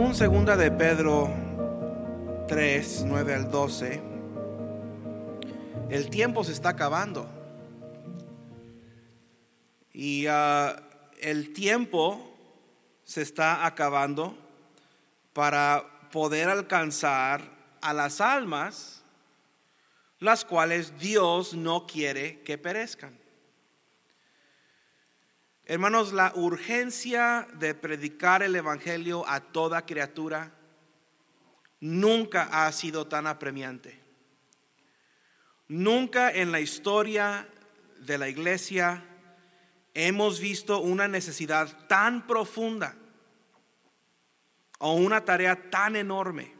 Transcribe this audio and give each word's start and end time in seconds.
Según 0.00 0.14
segunda 0.14 0.56
de 0.56 0.70
Pedro 0.70 1.28
3, 2.48 3.02
9 3.06 3.34
al 3.34 3.50
12, 3.50 4.02
el 5.90 6.08
tiempo 6.08 6.42
se 6.42 6.52
está 6.52 6.70
acabando. 6.70 7.28
Y 9.92 10.24
ah, 10.26 10.74
el 11.20 11.52
tiempo 11.52 12.34
se 13.04 13.20
está 13.20 13.66
acabando 13.66 14.34
para 15.34 15.84
poder 16.10 16.48
alcanzar 16.48 17.42
a 17.82 17.92
las 17.92 18.22
almas, 18.22 19.02
las 20.18 20.46
cuales 20.46 20.98
Dios 20.98 21.52
no 21.52 21.86
quiere 21.86 22.40
que 22.40 22.56
perezcan. 22.56 23.19
Hermanos, 25.70 26.12
la 26.12 26.32
urgencia 26.34 27.46
de 27.60 27.76
predicar 27.76 28.42
el 28.42 28.56
Evangelio 28.56 29.24
a 29.28 29.38
toda 29.38 29.86
criatura 29.86 30.52
nunca 31.78 32.48
ha 32.50 32.72
sido 32.72 33.06
tan 33.06 33.28
apremiante. 33.28 34.00
Nunca 35.68 36.32
en 36.32 36.50
la 36.50 36.58
historia 36.58 37.48
de 38.00 38.18
la 38.18 38.28
iglesia 38.28 39.04
hemos 39.94 40.40
visto 40.40 40.80
una 40.80 41.06
necesidad 41.06 41.86
tan 41.86 42.26
profunda 42.26 42.96
o 44.80 44.94
una 44.94 45.24
tarea 45.24 45.70
tan 45.70 45.94
enorme. 45.94 46.52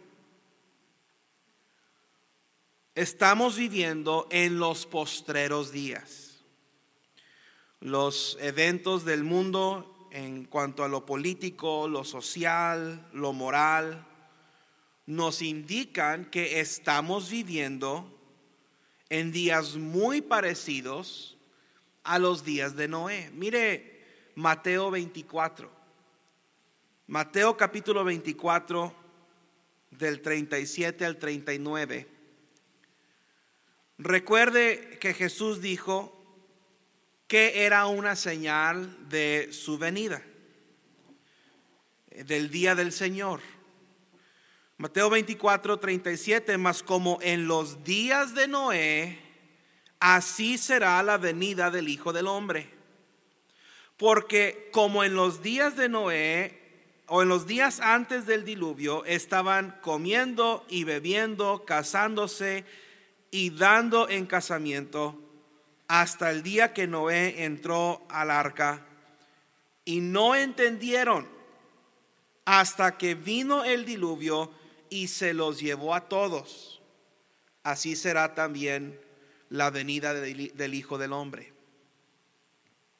Estamos 2.95 3.57
viviendo 3.57 4.29
en 4.31 4.61
los 4.61 4.87
postreros 4.87 5.73
días 5.73 6.30
los 7.81 8.37
eventos 8.41 9.05
del 9.05 9.25
mundo 9.25 10.09
en 10.11 10.45
cuanto 10.45 10.85
a 10.85 10.89
lo 10.89 11.07
político, 11.07 11.89
lo 11.89 12.05
social, 12.05 13.09
lo 13.13 13.33
moral, 13.33 14.07
nos 15.07 15.43
indican 15.43 16.27
que 16.27 16.61
estamos 16.61 17.31
viviendo 17.31 18.17
en 19.09 19.33
días 19.33 19.77
muy 19.77 20.21
parecidos 20.21 21.39
a 22.05 22.19
los 22.19 22.45
días 22.45 22.77
de 22.77 22.89
Noé. 22.89 23.31
Mire 23.35 24.31
Mateo 24.35 24.91
24. 24.91 25.71
Mateo 27.07 27.57
capítulo 27.57 28.05
24 28.05 28.95
del 29.91 30.21
37 30.21 31.05
al 31.05 31.19
39. 31.19 32.09
Recuerde 33.99 34.99
que 35.01 35.13
Jesús 35.13 35.61
dijo, 35.61 36.20
que 37.31 37.65
era 37.65 37.87
una 37.87 38.17
señal 38.17 39.09
de 39.09 39.51
su 39.53 39.79
venida, 39.79 40.21
del 42.11 42.51
día 42.51 42.75
del 42.75 42.91
Señor. 42.91 43.39
Mateo 44.79 45.09
24, 45.11 45.79
37, 45.79 46.59
más 46.59 46.83
como 46.83 47.21
en 47.23 47.47
los 47.47 47.85
días 47.85 48.35
de 48.35 48.49
Noé, 48.49 49.21
así 50.01 50.59
será 50.59 51.01
la 51.05 51.19
venida 51.19 51.71
del 51.71 51.89
Hijo 51.89 52.13
del 52.13 52.27
Hombre. 52.27 52.69
Porque 53.97 54.69
como 54.73 55.05
en 55.05 55.15
los 55.15 55.41
días 55.41 55.77
de 55.77 55.89
Noé, 55.89 56.59
o 57.07 57.23
en 57.23 57.29
los 57.29 57.47
días 57.47 57.79
antes 57.79 58.27
del 58.27 58.45
diluvio, 58.45 59.05
estaban 59.05 59.79
comiendo 59.83 60.67
y 60.69 60.83
bebiendo, 60.83 61.65
casándose 61.65 62.65
y 63.31 63.51
dando 63.51 64.09
en 64.09 64.27
casamiento, 64.27 65.30
hasta 65.91 66.31
el 66.31 66.45
día 66.45 66.73
que 66.73 66.87
Noé 66.87 67.43
entró 67.43 68.07
al 68.11 68.31
arca 68.31 68.87
y 69.85 70.01
no 70.01 70.37
entendieron 70.37 71.27
hasta 72.45 72.97
que 72.97 73.17
vino 73.17 73.65
el 73.65 73.85
diluvio 73.85 74.53
y 74.89 75.09
se 75.09 75.35
los 75.35 75.59
llevó 75.59 75.97
a 75.97 76.09
todos. 76.09 76.81
Así 77.65 77.97
será 77.97 78.37
también 78.37 79.01
la 79.49 79.71
venida 79.71 80.15
del 80.15 80.75
Hijo 80.75 80.97
del 80.97 81.13
Hombre. 81.13 81.53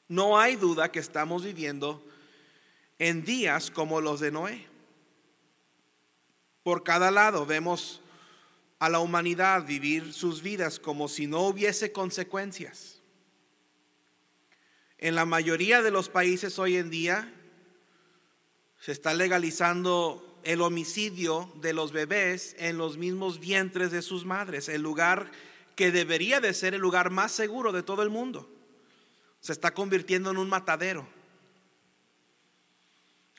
No 0.09 0.37
hay 0.37 0.57
duda 0.57 0.91
que 0.91 0.99
estamos 0.99 1.45
viviendo 1.45 2.05
en 2.99 3.23
días 3.23 3.71
como 3.71 4.01
los 4.01 4.19
de 4.19 4.31
Noé. 4.31 4.67
Por 6.61 6.83
cada 6.83 7.09
lado 7.09 7.45
vemos 7.45 8.01
a 8.81 8.89
la 8.89 8.99
humanidad 8.99 9.63
vivir 9.63 10.11
sus 10.11 10.41
vidas 10.41 10.79
como 10.79 11.07
si 11.07 11.27
no 11.27 11.41
hubiese 11.41 11.91
consecuencias. 11.91 12.99
En 14.97 15.13
la 15.13 15.23
mayoría 15.25 15.83
de 15.83 15.91
los 15.91 16.09
países 16.09 16.57
hoy 16.57 16.77
en 16.77 16.89
día 16.89 17.31
se 18.79 18.91
está 18.91 19.13
legalizando 19.13 20.39
el 20.43 20.61
homicidio 20.61 21.53
de 21.61 21.73
los 21.73 21.91
bebés 21.91 22.55
en 22.57 22.79
los 22.79 22.97
mismos 22.97 23.39
vientres 23.39 23.91
de 23.91 24.01
sus 24.01 24.25
madres, 24.25 24.67
el 24.67 24.81
lugar 24.81 25.29
que 25.75 25.91
debería 25.91 26.39
de 26.39 26.51
ser 26.51 26.73
el 26.73 26.81
lugar 26.81 27.11
más 27.11 27.31
seguro 27.31 27.71
de 27.71 27.83
todo 27.83 28.01
el 28.01 28.09
mundo. 28.09 28.49
Se 29.41 29.51
está 29.51 29.75
convirtiendo 29.75 30.31
en 30.31 30.37
un 30.37 30.49
matadero. 30.49 31.07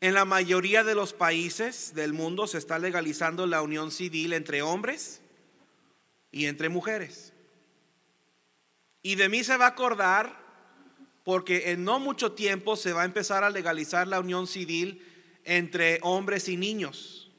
En 0.01 0.15
la 0.15 0.25
mayoría 0.25 0.85
de 0.85 0.95
los 0.95 1.13
países 1.13 1.95
del 1.97 2.13
mundo 2.13 2.47
se 2.47 2.59
está 2.59 2.79
legalizando 2.79 3.49
la 3.49 3.61
unión 3.61 3.91
civil 3.91 4.35
entre 4.35 4.63
hombres 4.63 5.19
y 6.33 6.47
entre 6.47 6.69
mujeres. 6.69 7.33
Y 9.03 9.15
de 9.15 9.29
mí 9.29 9.45
se 9.45 9.57
va 9.57 9.67
a 9.67 9.69
acordar 9.69 10.41
porque 11.25 11.71
en 11.71 11.85
no 11.85 12.01
mucho 12.01 12.33
tiempo 12.33 12.77
se 12.77 12.93
va 12.93 13.03
a 13.03 13.05
empezar 13.05 13.45
a 13.45 13.51
legalizar 13.51 14.09
la 14.09 14.19
unión 14.19 14.47
civil 14.47 15.07
entre 15.45 15.99
hombres 16.03 16.49
y 16.49 16.57
niños. 16.57 17.31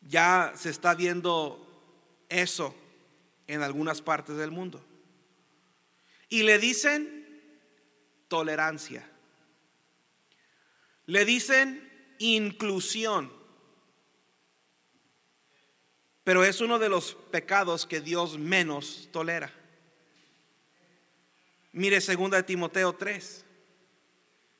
Ya 0.00 0.52
se 0.56 0.70
está 0.70 0.94
viendo 0.94 1.66
eso 2.28 2.74
en 3.46 3.62
algunas 3.62 4.00
partes 4.00 4.36
del 4.36 4.50
mundo. 4.50 4.82
Y 6.28 6.44
le 6.44 6.58
dicen 6.58 7.42
tolerancia. 8.28 9.10
Le 11.06 11.24
dicen 11.24 12.16
inclusión. 12.18 13.39
Pero 16.30 16.44
es 16.44 16.60
uno 16.60 16.78
de 16.78 16.88
los 16.88 17.16
pecados 17.32 17.86
que 17.86 18.00
Dios 18.00 18.38
menos 18.38 19.08
tolera. 19.10 19.52
Mire 21.72 21.98
2 21.98 22.46
Timoteo 22.46 22.92
3. 22.92 23.44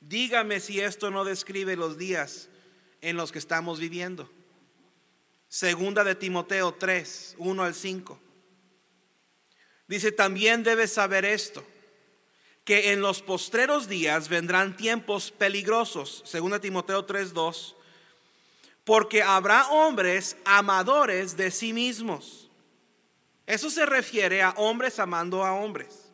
Dígame 0.00 0.58
si 0.58 0.80
esto 0.80 1.12
no 1.12 1.24
describe 1.24 1.76
los 1.76 1.96
días 1.96 2.48
en 3.00 3.16
los 3.16 3.30
que 3.30 3.38
estamos 3.38 3.78
viviendo. 3.78 4.28
Segunda 5.46 6.02
de 6.02 6.16
Timoteo 6.16 6.74
3, 6.74 7.36
1 7.38 7.62
al 7.62 7.74
5. 7.76 8.20
Dice, 9.86 10.10
también 10.10 10.64
debes 10.64 10.92
saber 10.92 11.24
esto, 11.24 11.64
que 12.64 12.90
en 12.90 13.00
los 13.00 13.22
postreros 13.22 13.86
días 13.86 14.28
vendrán 14.28 14.76
tiempos 14.76 15.30
peligrosos. 15.30 16.24
Segunda 16.26 16.58
Timoteo 16.58 17.04
3, 17.04 17.32
2 17.32 17.76
porque 18.84 19.22
habrá 19.22 19.68
hombres 19.68 20.36
amadores 20.44 21.36
de 21.36 21.50
sí 21.50 21.72
mismos. 21.72 22.50
Eso 23.46 23.70
se 23.70 23.84
refiere 23.84 24.42
a 24.42 24.50
hombres 24.50 24.98
amando 24.98 25.44
a 25.44 25.52
hombres. 25.52 26.10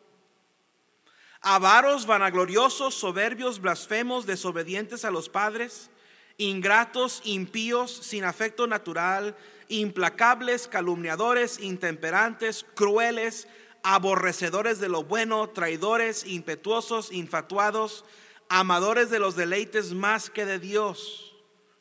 Avaros, 1.41 2.07
vanagloriosos, 2.07 2.95
soberbios, 2.95 3.61
blasfemos, 3.61 4.27
desobedientes 4.27 5.05
a 5.05 5.11
los 5.11 5.29
padres, 5.29 5.91
ingratos, 6.39 7.21
impíos, 7.25 7.93
sin 7.93 8.25
afecto 8.25 8.67
natural, 8.67 9.37
implacables, 9.69 10.67
calumniadores, 10.67 11.61
intemperantes, 11.61 12.65
crueles, 12.75 13.47
aborrecedores 13.83 14.81
de 14.81 14.89
lo 14.89 15.05
bueno, 15.05 15.49
traidores, 15.51 16.27
impetuosos, 16.27 17.13
infatuados, 17.13 18.05
amadores 18.49 19.11
de 19.11 19.19
los 19.19 19.37
deleites 19.37 19.93
más 19.93 20.31
que 20.31 20.45
de 20.45 20.59
Dios 20.59 21.36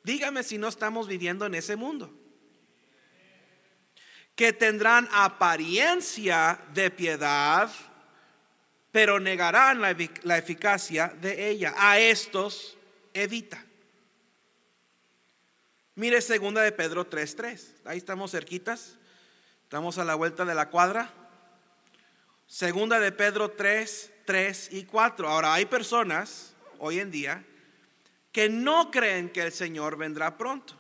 Dígame 0.06 0.44
si 0.44 0.60
no 0.60 0.68
estamos 0.68 1.08
viviendo 1.08 1.48
en 1.48 1.56
ese 1.56 1.76
mundo. 1.76 2.14
Que 4.36 4.54
tendrán 4.54 5.10
apariencia 5.12 6.60
de 6.76 6.92
piedad, 6.92 7.72
pero 8.92 9.20
negarán 9.20 9.82
la, 9.82 9.98
la 10.22 10.38
eficacia 10.38 11.08
de 11.20 11.50
ella. 11.50 11.74
A 11.76 11.98
estos 11.98 12.78
evita. 13.16 13.66
Mire 15.96 16.22
segunda 16.22 16.62
de 16.62 16.72
Pedro 16.72 17.10
3:3. 17.10 17.62
Ahí 17.86 17.98
estamos 17.98 18.30
cerquitas. 18.30 19.00
Estamos 19.64 19.98
a 19.98 20.06
la 20.06 20.14
vuelta 20.14 20.46
de 20.46 20.54
la 20.54 20.70
cuadra. 20.70 21.12
Segunda 22.46 23.00
de 23.00 23.12
Pedro 23.12 23.50
3, 23.50 24.12
3 24.26 24.70
y 24.74 24.84
4. 24.84 25.28
Ahora 25.28 25.56
hay 25.56 25.66
personas 25.66 26.54
hoy 26.78 27.00
en 27.00 27.10
día 27.10 27.44
que 28.36 28.50
no 28.50 28.92
creen 28.92 29.30
que 29.30 29.44
el 29.44 29.54
Señor 29.54 29.96
vendrá 29.96 30.38
pronto. 30.38 30.76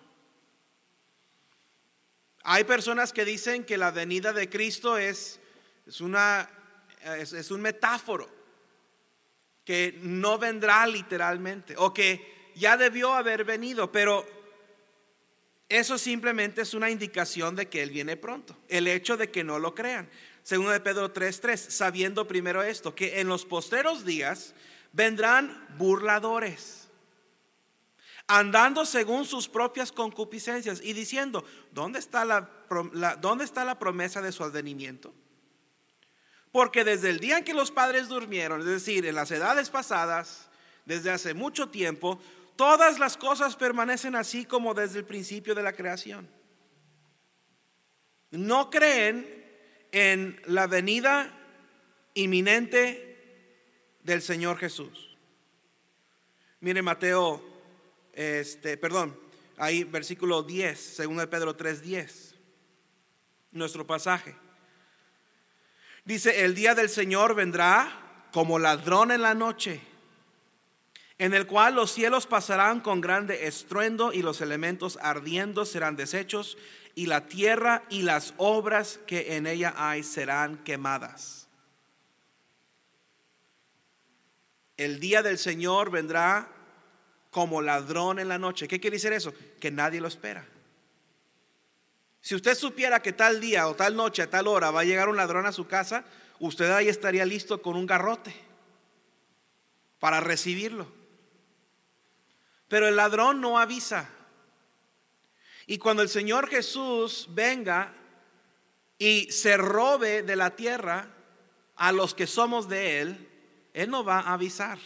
Hay 2.43 2.65
personas 2.65 3.13
que 3.13 3.23
dicen 3.23 3.63
que 3.63 3.77
la 3.77 3.91
venida 3.91 4.33
de 4.33 4.49
Cristo 4.49 4.97
es, 4.97 5.39
es, 5.87 6.01
una, 6.01 6.49
es, 7.01 7.51
un 7.51 7.61
metáforo, 7.61 8.29
que 9.63 9.97
no 10.01 10.37
vendrá 10.37 10.85
literalmente, 10.85 11.75
o 11.77 11.93
que 11.93 12.51
ya 12.55 12.75
debió 12.75 13.13
haber 13.13 13.45
venido, 13.45 13.89
pero 13.89 14.27
eso 15.69 15.97
simplemente 15.97 16.63
es 16.63 16.73
una 16.73 16.89
indicación 16.89 17.55
de 17.55 17.69
que 17.69 17.81
Él 17.81 17.91
viene 17.91 18.17
pronto. 18.17 18.57
El 18.67 18.85
hecho 18.85 19.15
de 19.15 19.31
que 19.31 19.45
no 19.45 19.59
lo 19.59 19.73
crean. 19.73 20.09
Segundo 20.43 20.73
de 20.73 20.81
Pedro 20.81 21.13
3:3, 21.13 21.55
sabiendo 21.55 22.27
primero 22.27 22.61
esto, 22.63 22.93
que 22.93 23.21
en 23.21 23.29
los 23.29 23.45
postreros 23.45 24.03
días 24.03 24.53
vendrán 24.91 25.65
burladores, 25.77 26.84
andando 28.27 28.85
según 28.85 29.25
sus 29.25 29.47
propias 29.47 29.91
concupiscencias 29.91 30.81
y 30.81 30.93
diciendo, 30.93 31.45
¿dónde 31.71 31.99
está 31.99 32.25
la, 32.25 32.49
¿dónde 33.21 33.43
está 33.43 33.63
la 33.65 33.77
promesa 33.77 34.21
de 34.21 34.31
su 34.31 34.43
advenimiento? 34.43 35.13
Porque 36.51 36.83
desde 36.83 37.09
el 37.09 37.19
día 37.19 37.37
en 37.37 37.43
que 37.43 37.53
los 37.53 37.71
padres 37.71 38.07
durmieron, 38.07 38.61
es 38.61 38.67
decir, 38.67 39.05
en 39.05 39.15
las 39.15 39.29
edades 39.31 39.69
pasadas, 39.69 40.49
desde 40.85 41.11
hace 41.11 41.33
mucho 41.33 41.69
tiempo, 41.69 42.19
todas 42.55 42.99
las 42.99 43.17
cosas 43.17 43.55
permanecen 43.55 44.15
así 44.15 44.45
como 44.45 44.73
desde 44.73 44.99
el 44.99 45.05
principio 45.05 45.53
de 45.53 45.63
la 45.63 45.73
creación. 45.73 46.29
No 48.31 48.69
creen 48.69 49.45
en 49.91 50.41
la 50.45 50.67
venida 50.67 51.31
inminente 52.13 53.97
del 54.03 54.21
Señor 54.21 54.57
Jesús. 54.57 55.17
Mire 56.59 56.81
Mateo, 56.81 57.54
este, 58.15 58.77
perdón, 58.77 59.19
ahí 59.57 59.83
versículo 59.83 60.43
10, 60.43 60.79
segundo 60.79 61.21
de 61.21 61.27
Pedro 61.27 61.55
3, 61.55 61.81
10, 61.81 62.35
nuestro 63.51 63.85
pasaje. 63.85 64.35
Dice, 66.03 66.45
el 66.45 66.55
día 66.55 66.75
del 66.75 66.89
Señor 66.89 67.35
vendrá 67.35 68.27
como 68.31 68.59
ladrón 68.59 69.11
en 69.11 69.21
la 69.21 69.33
noche 69.33 69.81
en 71.17 71.33
el 71.33 71.47
cual 71.47 71.75
los 71.75 71.91
cielos 71.91 72.27
pasarán 72.27 72.81
con 72.81 72.99
grande 72.99 73.47
estruendo 73.47 74.11
y 74.11 74.21
los 74.21 74.41
elementos 74.41 74.99
ardiendo 75.01 75.65
serán 75.65 75.95
deshechos 75.95 76.57
y 76.93 77.05
la 77.05 77.27
tierra 77.27 77.83
y 77.89 78.01
las 78.01 78.33
obras 78.37 78.99
que 79.07 79.35
en 79.35 79.47
ella 79.47 79.73
hay 79.77 80.03
serán 80.03 80.57
quemadas. 80.63 81.47
El 84.77 84.99
día 84.99 85.23
del 85.23 85.37
Señor 85.37 85.89
vendrá 85.89 86.49
como 87.35 87.61
ladrón 87.61 88.19
en 88.19 88.29
la 88.29 88.37
noche. 88.37 88.65
¿Qué 88.65 88.79
quiere 88.79 88.95
decir 88.95 89.11
eso? 89.11 89.33
Que 89.59 89.69
nadie 89.69 89.99
lo 89.99 90.07
espera. 90.07 90.47
Si 92.21 92.33
usted 92.33 92.55
supiera 92.55 93.01
que 93.01 93.11
tal 93.11 93.41
día 93.41 93.67
o 93.67 93.75
tal 93.75 93.93
noche, 93.93 94.21
a 94.21 94.29
tal 94.29 94.47
hora 94.47 94.71
va 94.71 94.79
a 94.79 94.83
llegar 94.85 95.09
un 95.09 95.17
ladrón 95.17 95.45
a 95.45 95.51
su 95.51 95.67
casa, 95.67 96.05
usted 96.39 96.71
ahí 96.71 96.87
estaría 96.87 97.25
listo 97.25 97.61
con 97.61 97.75
un 97.75 97.85
garrote 97.85 98.33
para 99.99 100.21
recibirlo. 100.21 100.87
Pero 102.69 102.87
el 102.87 102.95
ladrón 102.95 103.41
no 103.41 103.59
avisa. 103.59 104.09
Y 105.67 105.77
cuando 105.77 106.03
el 106.03 106.07
Señor 106.07 106.47
Jesús 106.47 107.27
venga 107.31 107.91
y 108.97 109.29
se 109.29 109.57
robe 109.57 110.23
de 110.23 110.37
la 110.37 110.55
tierra 110.55 111.09
a 111.75 111.91
los 111.91 112.15
que 112.15 112.27
somos 112.27 112.69
de 112.69 113.01
Él, 113.01 113.29
Él 113.73 113.89
no 113.89 114.05
va 114.05 114.21
a 114.21 114.35
avisar. 114.35 114.79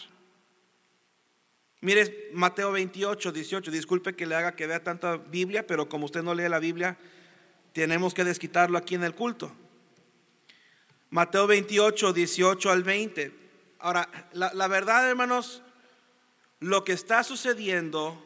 Mire 1.81 2.29
Mateo 2.33 2.71
28, 2.71 3.31
18, 3.31 3.71
disculpe 3.71 4.15
que 4.15 4.25
le 4.25 4.35
haga 4.35 4.55
que 4.55 4.67
vea 4.67 4.83
tanta 4.83 5.17
Biblia, 5.17 5.65
pero 5.65 5.87
como 5.87 6.05
usted 6.05 6.21
no 6.21 6.33
lee 6.33 6.49
la 6.49 6.59
Biblia, 6.59 6.97
tenemos 7.73 8.13
que 8.13 8.23
desquitarlo 8.23 8.77
aquí 8.77 8.95
en 8.95 9.03
el 9.03 9.15
culto. 9.15 9.51
Mateo 11.09 11.47
28, 11.47 12.13
18 12.13 12.69
al 12.69 12.83
20. 12.83 13.33
Ahora, 13.79 14.09
la, 14.33 14.53
la 14.53 14.67
verdad, 14.67 15.09
hermanos, 15.09 15.63
lo 16.59 16.83
que 16.83 16.91
está 16.91 17.23
sucediendo 17.23 18.25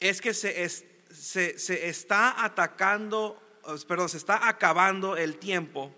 es 0.00 0.20
que 0.20 0.34
se, 0.34 0.68
se, 0.68 1.88
está 1.88 2.44
atacando, 2.44 3.40
perdón, 3.88 4.10
se 4.10 4.18
está 4.18 4.48
acabando 4.48 5.16
el 5.16 5.38
tiempo 5.38 5.94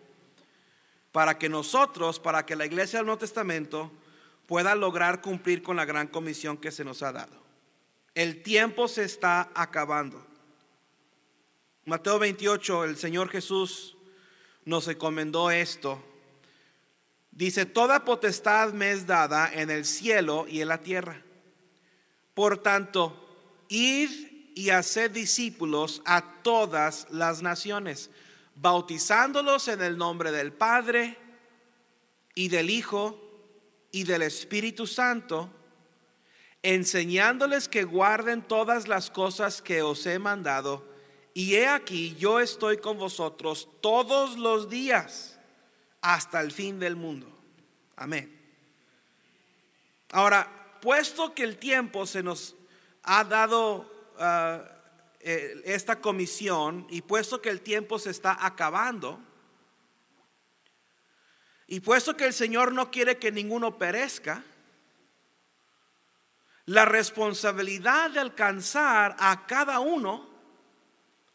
para 1.11 1.39
que 1.39 1.49
nosotros, 1.49 2.21
para 2.21 2.47
que 2.47 2.55
la 2.55 2.67
iglesia 2.67 3.01
del 3.01 3.07
Nuevo 3.07 3.19
Testamento 3.19 3.91
pueda 4.47 4.75
lograr 4.75 5.21
cumplir 5.21 5.63
con 5.63 5.77
la 5.77 5.85
gran 5.85 6.09
comisión 6.09 6.57
que 6.57 6.71
se 6.71 6.85
nos 6.85 7.03
ha 7.03 7.13
dado. 7.13 7.43
El 8.15 8.43
tiempo 8.43 8.89
se 8.89 9.05
está 9.05 9.51
acabando. 9.55 10.25
Mateo 11.85 12.19
28, 12.19 12.85
el 12.85 12.97
Señor 12.97 13.29
Jesús 13.29 13.97
nos 14.65 14.89
encomendó 14.89 15.51
esto 15.51 16.03
Dice, 17.37 17.67
toda 17.67 18.03
potestad 18.07 18.73
me 18.73 18.93
es 18.93 19.07
dada 19.07 19.53
en 19.53 19.69
el 19.69 19.85
cielo 19.85 20.47
y 20.49 20.63
en 20.63 20.69
la 20.69 20.79
tierra. 20.79 21.21
Por 22.33 22.63
tanto, 22.63 23.15
id 23.69 24.09
y 24.55 24.71
haced 24.71 25.11
discípulos 25.11 26.01
a 26.07 26.23
todas 26.43 27.07
las 27.11 27.43
naciones, 27.43 28.09
bautizándolos 28.55 29.69
en 29.69 29.83
el 29.83 29.99
nombre 29.99 30.33
del 30.33 30.51
Padre 30.51 31.19
y 32.35 32.49
del 32.49 32.71
Hijo 32.71 33.26
y 33.91 34.05
del 34.05 34.23
Espíritu 34.23 34.87
Santo, 34.87 35.51
enseñándoles 36.63 37.69
que 37.69 37.85
guarden 37.85 38.43
todas 38.43 38.89
las 38.89 39.11
cosas 39.11 39.63
que 39.63 39.83
os 39.83 40.05
he 40.07 40.19
mandado. 40.19 40.87
Y 41.35 41.55
he 41.55 41.69
aquí, 41.69 42.17
yo 42.17 42.41
estoy 42.41 42.79
con 42.79 42.99
vosotros 42.99 43.69
todos 43.81 44.39
los 44.39 44.69
días 44.69 45.39
hasta 46.01 46.41
el 46.41 46.51
fin 46.51 46.79
del 46.79 46.97
mundo. 46.97 47.29
Amén. 47.97 48.33
Ahora, 50.13 50.79
puesto 50.81 51.35
que 51.35 51.43
el 51.43 51.57
tiempo 51.57 52.07
se 52.07 52.23
nos 52.23 52.55
ha 53.03 53.25
dado 53.25 53.91
ah, 54.19 54.63
eh, 55.21 55.63
esta 55.65 56.01
comisión 56.01 56.87
y 56.91 57.03
puesto 57.03 57.43
que 57.43 57.51
el 57.51 57.61
tiempo 57.61 57.99
se 57.99 58.11
está 58.11 58.45
acabando, 58.47 59.21
y 61.67 61.81
puesto 61.81 62.17
que 62.17 62.27
el 62.27 62.33
Señor 62.33 62.73
no 62.73 62.91
quiere 62.91 63.19
que 63.19 63.33
ninguno 63.33 63.77
perezca, 63.77 64.43
la 66.67 66.85
responsabilidad 66.85 68.11
de 68.11 68.21
alcanzar 68.21 69.17
a 69.19 69.47
cada 69.47 69.81
uno 69.81 70.29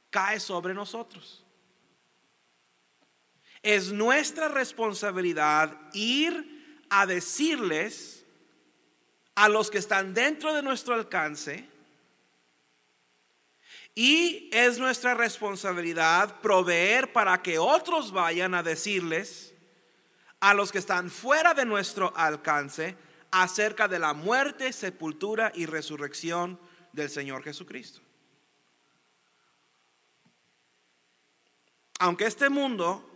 cae 0.10 0.39
sobre 0.39 0.74
nosotros. 0.74 1.44
Es 3.63 3.91
nuestra 3.91 4.48
responsabilidad 4.48 5.77
ir 5.94 6.86
a 6.89 7.06
decirles 7.06 8.25
a 9.36 9.48
los 9.48 9.72
que 9.72 9.77
están 9.77 10.13
dentro 10.13 10.53
de 10.53 10.62
nuestro 10.62 10.94
alcance 10.94 11.65
y 13.96 14.50
es 14.51 14.77
nuestra 14.77 15.13
responsabilidad 15.13 16.41
proveer 16.41 17.13
para 17.13 17.41
que 17.41 17.60
otros 17.60 18.12
vayan 18.12 18.53
a 18.56 18.63
decirles 18.63 19.50
a 20.41 20.53
los 20.53 20.71
que 20.71 20.79
están 20.79 21.10
fuera 21.10 21.53
de 21.53 21.65
nuestro 21.65 22.12
alcance 22.15 22.98
acerca 23.31 23.88
de 23.88 24.00
la 24.00 24.13
muerte, 24.13 24.74
sepultura 24.74 25.51
y 25.55 25.65
resurrección 25.65 26.60
del 26.91 27.10
Señor 27.10 27.43
Jesucristo. 27.43 28.01
Aunque 32.00 32.25
este 32.25 32.50
mundo 32.50 33.07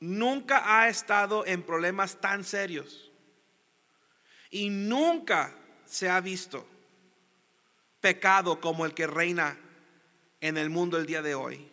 nunca 0.00 0.80
ha 0.80 0.88
estado 0.88 1.44
en 1.46 1.62
problemas 1.62 2.20
tan 2.20 2.42
serios 2.42 3.12
y 4.50 4.70
nunca 4.70 5.54
se 5.84 6.08
ha 6.08 6.20
visto 6.20 6.66
pecado 8.00 8.60
como 8.60 8.86
el 8.86 8.94
que 8.94 9.06
reina 9.06 9.58
en 10.40 10.56
el 10.56 10.70
mundo 10.70 10.96
el 10.96 11.06
día 11.06 11.20
de 11.20 11.34
hoy. 11.34 11.70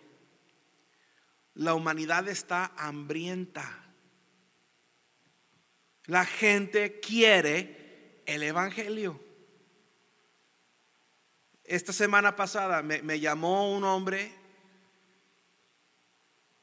La 1.53 1.73
humanidad 1.73 2.27
está 2.27 2.73
hambrienta. 2.75 3.84
La 6.07 6.25
gente 6.25 6.99
quiere 6.99 8.21
el 8.25 8.43
Evangelio. 8.43 9.19
Esta 11.63 11.93
semana 11.93 12.35
pasada 12.35 12.83
me, 12.83 13.19
llamó 13.19 13.75
un 13.75 13.83
hombre 13.83 14.31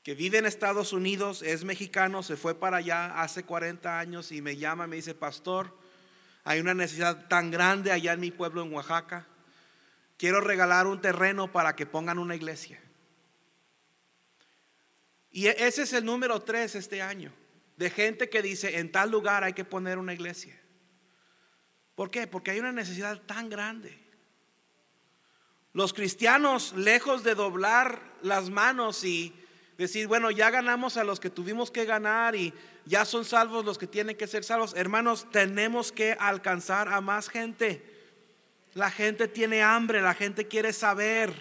que 0.04 0.14
vive 0.14 0.38
en 0.38 0.46
Estados 0.46 0.92
Unidos, 0.92 1.42
es 1.42 1.64
mexicano, 1.64 2.22
se 2.22 2.36
fue 2.36 2.54
para 2.54 2.78
allá 2.78 3.20
hace 3.20 3.44
40 3.44 3.98
años 3.98 4.30
y 4.30 4.40
me 4.40 4.56
llama, 4.56 4.86
me 4.86 4.96
dice, 4.96 5.14
pastor, 5.14 5.76
hay 6.44 6.60
una 6.60 6.74
necesidad 6.74 7.26
tan 7.28 7.50
grande 7.50 7.90
allá 7.90 8.12
en 8.12 8.20
mi 8.20 8.30
pueblo 8.30 8.62
en 8.62 8.72
Oaxaca, 8.72 9.26
quiero 10.16 10.40
regalar 10.40 10.86
un 10.86 11.00
terreno 11.00 11.50
para 11.50 11.74
que 11.74 11.86
pongan 11.86 12.18
una 12.18 12.36
iglesia. 12.36 12.80
Y 15.32 15.46
e-, 15.48 15.66
ese 15.66 15.82
es 15.82 15.92
el 15.94 16.04
número 16.04 16.40
tres 16.42 16.76
este 16.76 17.02
año, 17.02 17.32
de 17.82 17.90
gente 17.90 18.30
que 18.30 18.42
dice, 18.42 18.78
en 18.78 18.92
tal 18.92 19.10
lugar 19.10 19.42
hay 19.42 19.54
que 19.54 19.64
poner 19.64 19.98
una 19.98 20.14
iglesia. 20.14 20.56
¿Por 21.96 22.12
qué? 22.12 22.28
Porque 22.28 22.52
hay 22.52 22.60
una 22.60 22.70
necesidad 22.70 23.20
tan 23.22 23.50
grande. 23.50 23.98
Los 25.72 25.92
cristianos, 25.92 26.74
lejos 26.76 27.24
de 27.24 27.34
doblar 27.34 28.00
las 28.22 28.50
manos 28.50 29.02
y 29.02 29.34
decir, 29.76 30.06
bueno, 30.06 30.30
ya 30.30 30.48
ganamos 30.50 30.96
a 30.96 31.02
los 31.02 31.18
que 31.18 31.28
tuvimos 31.28 31.72
que 31.72 31.84
ganar 31.84 32.36
y 32.36 32.54
ya 32.84 33.04
son 33.04 33.24
salvos 33.24 33.64
los 33.64 33.78
que 33.78 33.88
tienen 33.88 34.16
que 34.16 34.28
ser 34.28 34.44
salvos. 34.44 34.74
Hermanos, 34.76 35.28
tenemos 35.32 35.90
que 35.90 36.12
alcanzar 36.12 36.88
a 36.88 37.00
más 37.00 37.28
gente. 37.28 37.84
La 38.74 38.92
gente 38.92 39.26
tiene 39.26 39.60
hambre, 39.60 40.00
la 40.02 40.14
gente 40.14 40.46
quiere 40.46 40.72
saber. 40.72 41.32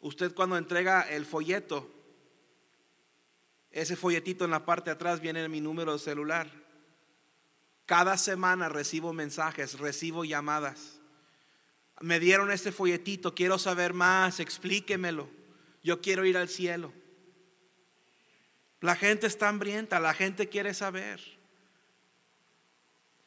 Usted 0.00 0.32
cuando 0.32 0.56
entrega 0.56 1.02
el 1.02 1.26
folleto, 1.26 1.99
ese 3.70 3.96
folletito 3.96 4.44
en 4.44 4.50
la 4.50 4.64
parte 4.64 4.90
de 4.90 4.94
atrás 4.94 5.20
viene 5.20 5.44
en 5.44 5.50
mi 5.50 5.60
número 5.60 5.92
de 5.92 5.98
celular. 5.98 6.50
Cada 7.86 8.16
semana 8.16 8.68
recibo 8.68 9.12
mensajes, 9.12 9.78
recibo 9.78 10.24
llamadas. 10.24 11.00
Me 12.00 12.18
dieron 12.18 12.50
este 12.50 12.72
folletito, 12.72 13.34
quiero 13.34 13.58
saber 13.58 13.94
más, 13.94 14.40
explíquemelo. 14.40 15.28
Yo 15.82 16.00
quiero 16.00 16.24
ir 16.24 16.36
al 16.36 16.48
cielo. 16.48 16.92
La 18.80 18.96
gente 18.96 19.26
está 19.26 19.48
hambrienta, 19.48 20.00
la 20.00 20.14
gente 20.14 20.48
quiere 20.48 20.72
saber. 20.72 21.20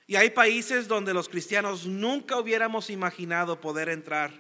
Y 0.08 0.16
hay 0.16 0.32
países 0.32 0.88
donde 0.88 1.14
los 1.14 1.30
cristianos 1.30 1.86
nunca 1.86 2.38
hubiéramos 2.38 2.90
imaginado 2.90 3.62
poder 3.62 3.90
entrar, 3.90 4.32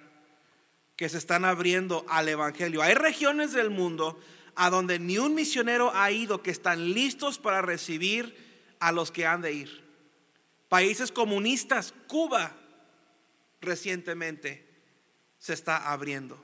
que 0.95 1.09
se 1.09 1.17
están 1.17 1.45
abriendo 1.45 2.05
al 2.09 2.27
Evangelio. 2.27 2.81
Hay 2.81 2.95
regiones 2.95 3.53
del 3.53 3.69
mundo 3.69 4.19
a 4.55 4.69
donde 4.69 4.99
ni 4.99 5.17
un 5.17 5.35
misionero 5.35 5.91
ha 5.95 6.11
ido, 6.11 6.41
que 6.41 6.51
están 6.51 6.93
listos 6.93 7.39
para 7.39 7.61
recibir 7.61 8.35
a 8.79 8.91
los 8.91 9.11
que 9.11 9.25
han 9.25 9.41
de 9.41 9.53
ir. 9.53 9.83
Países 10.69 11.11
comunistas, 11.11 11.93
Cuba 12.07 12.55
recientemente 13.61 14.67
se 15.37 15.53
está 15.53 15.91
abriendo. 15.91 16.43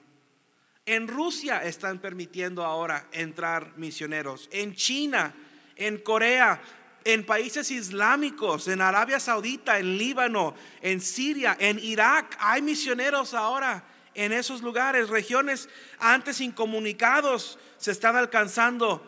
En 0.85 1.07
Rusia 1.07 1.63
están 1.63 1.99
permitiendo 1.99 2.65
ahora 2.65 3.07
entrar 3.11 3.77
misioneros. 3.77 4.49
En 4.51 4.73
China, 4.73 5.35
en 5.75 5.99
Corea, 5.99 6.61
en 7.03 7.25
países 7.25 7.71
islámicos, 7.71 8.67
en 8.67 8.81
Arabia 8.81 9.19
Saudita, 9.19 9.79
en 9.79 9.97
Líbano, 9.97 10.55
en 10.81 11.01
Siria, 11.01 11.57
en 11.59 11.79
Irak. 11.79 12.37
Hay 12.39 12.61
misioneros 12.61 13.33
ahora 13.33 13.83
en 14.13 14.31
esos 14.31 14.61
lugares, 14.61 15.09
regiones 15.09 15.69
antes 15.99 16.41
incomunicados 16.41 17.57
se 17.77 17.91
están 17.91 18.15
alcanzando 18.15 19.01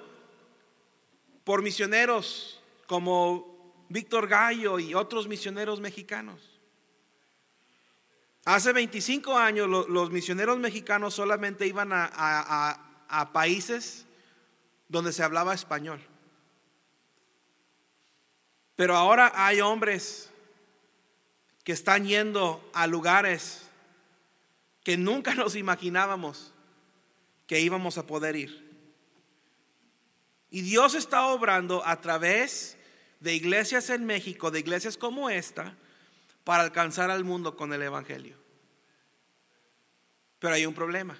por 1.44 1.62
misioneros 1.62 2.62
como 2.88 3.86
Víctor 3.90 4.28
Gallo 4.28 4.80
y 4.80 4.94
otros 4.94 5.28
misioneros 5.28 5.82
mexicanos. 5.82 6.52
Hace 8.46 8.74
25 8.74 9.38
años 9.38 9.68
los 9.68 10.12
misioneros 10.12 10.58
mexicanos 10.58 11.14
solamente 11.14 11.68
iban 11.68 11.92
a, 11.94 13.30
países 13.34 14.06
donde 14.88 15.14
se 15.14 15.24
hablaba 15.24 15.54
español. 15.54 16.02
Pero 18.76 18.96
ahora 18.96 19.32
hay 19.36 19.62
hombres 19.62 20.32
que 21.64 21.74
están 21.74 22.06
yendo 22.06 22.68
a 22.74 22.88
lugares 22.88 23.70
que 24.84 24.98
nunca 24.98 25.36
nos 25.36 25.56
imaginábamos 25.56 26.54
que 27.48 27.60
íbamos 27.60 27.98
a 27.98 28.08
poder 28.08 28.36
ir. 28.36 28.72
Y 30.50 30.62
Dios 30.62 30.96
está 30.96 31.28
obrando 31.28 31.86
a 31.86 32.02
través 32.02 32.78
de 33.20 33.36
iglesias 33.36 33.90
en 33.90 34.06
México, 34.06 34.52
de 34.52 34.60
iglesias 34.60 34.98
como 34.98 35.30
esta, 35.30 35.78
para 36.44 36.64
alcanzar 36.64 37.12
al 37.12 37.24
mundo 37.24 37.56
con 37.56 37.72
el 37.72 37.82
Evangelio. 37.82 38.38
Pero 40.40 40.56
hay 40.56 40.66
un 40.66 40.74
problema. 40.74 41.18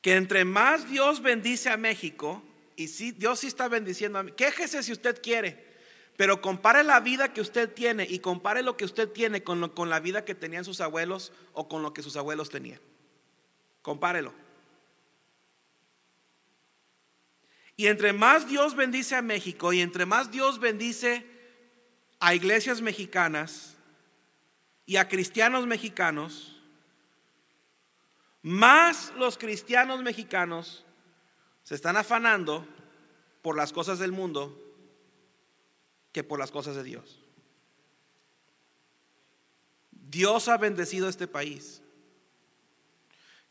Que 0.00 0.14
entre 0.14 0.44
más 0.44 0.88
Dios 0.88 1.20
bendice 1.20 1.70
a 1.70 1.76
México, 1.76 2.42
y 2.76 2.88
si 2.88 3.10
Dios 3.10 3.40
sí 3.40 3.48
está 3.48 3.68
bendiciendo 3.68 4.18
a 4.18 4.22
mí, 4.22 4.32
quéjese 4.32 4.82
si 4.82 4.92
usted 4.92 5.20
quiere, 5.20 5.67
pero 6.18 6.40
compare 6.40 6.82
la 6.82 6.98
vida 6.98 7.32
que 7.32 7.40
usted 7.40 7.72
tiene 7.72 8.04
y 8.04 8.18
compare 8.18 8.64
lo 8.64 8.76
que 8.76 8.84
usted 8.84 9.08
tiene 9.08 9.44
con, 9.44 9.68
con 9.68 9.88
la 9.88 10.00
vida 10.00 10.24
que 10.24 10.34
tenían 10.34 10.64
sus 10.64 10.80
abuelos 10.80 11.32
o 11.52 11.68
con 11.68 11.80
lo 11.80 11.94
que 11.94 12.02
sus 12.02 12.16
abuelos 12.16 12.50
tenían. 12.50 12.80
Compárelo. 13.82 14.34
Y 17.76 17.86
entre 17.86 18.12
más 18.12 18.48
Dios 18.48 18.74
bendice 18.74 19.14
a 19.14 19.22
México 19.22 19.72
y 19.72 19.80
entre 19.80 20.06
más 20.06 20.32
Dios 20.32 20.58
bendice 20.58 21.24
a 22.18 22.34
iglesias 22.34 22.82
mexicanas 22.82 23.76
y 24.86 24.96
a 24.96 25.06
cristianos 25.06 25.68
mexicanos, 25.68 26.60
más 28.42 29.12
los 29.16 29.38
cristianos 29.38 30.02
mexicanos 30.02 30.84
se 31.62 31.76
están 31.76 31.96
afanando 31.96 32.66
por 33.40 33.56
las 33.56 33.72
cosas 33.72 34.00
del 34.00 34.10
mundo 34.10 34.64
que 36.12 36.24
por 36.24 36.38
las 36.38 36.50
cosas 36.50 36.76
de 36.76 36.82
Dios. 36.82 37.20
Dios 39.90 40.48
ha 40.48 40.56
bendecido 40.56 41.08
este 41.08 41.26
país. 41.26 41.82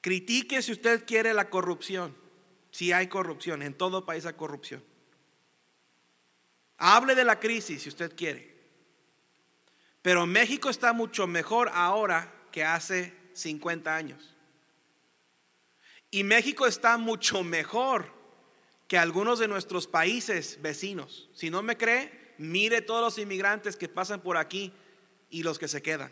Critique 0.02 0.62
si 0.62 0.72
usted 0.72 1.06
quiere 1.06 1.34
la 1.34 1.50
corrupción. 1.50 2.16
Si 2.72 2.92
hay 2.92 3.08
corrupción, 3.08 3.62
en 3.62 3.74
todo 3.74 4.06
país 4.06 4.26
hay 4.26 4.34
corrupción. 4.34 4.84
Hable 6.78 7.16
de 7.16 7.24
la 7.24 7.40
crisis 7.40 7.84
si 7.84 7.90
usted 7.90 8.16
quiere. 8.16 8.56
Pero 10.02 10.26
México 10.26 10.70
está 10.70 10.94
mucho 10.94 11.28
mejor 11.28 11.70
ahora 11.74 12.34
que 12.52 12.64
hace 12.64 13.14
50 13.34 13.96
años. 13.96 14.36
Y 16.10 16.24
México 16.24 16.66
está 16.66 16.98
mucho 16.98 17.44
mejor 17.44 18.14
que 18.88 18.98
algunos 18.98 19.40
de 19.40 19.48
nuestros 19.48 19.88
países 19.88 20.60
vecinos. 20.62 21.30
Si 21.34 21.50
no 21.50 21.62
me 21.62 21.78
cree, 21.78 22.27
mire 22.38 22.82
todos 22.82 23.02
los 23.02 23.18
inmigrantes 23.18 23.76
que 23.76 23.90
pasan 23.90 24.22
por 24.22 24.38
aquí 24.38 24.74
y 25.30 25.44
los 25.44 25.60
que 25.60 25.68
se 25.68 25.82
quedan. 25.82 26.12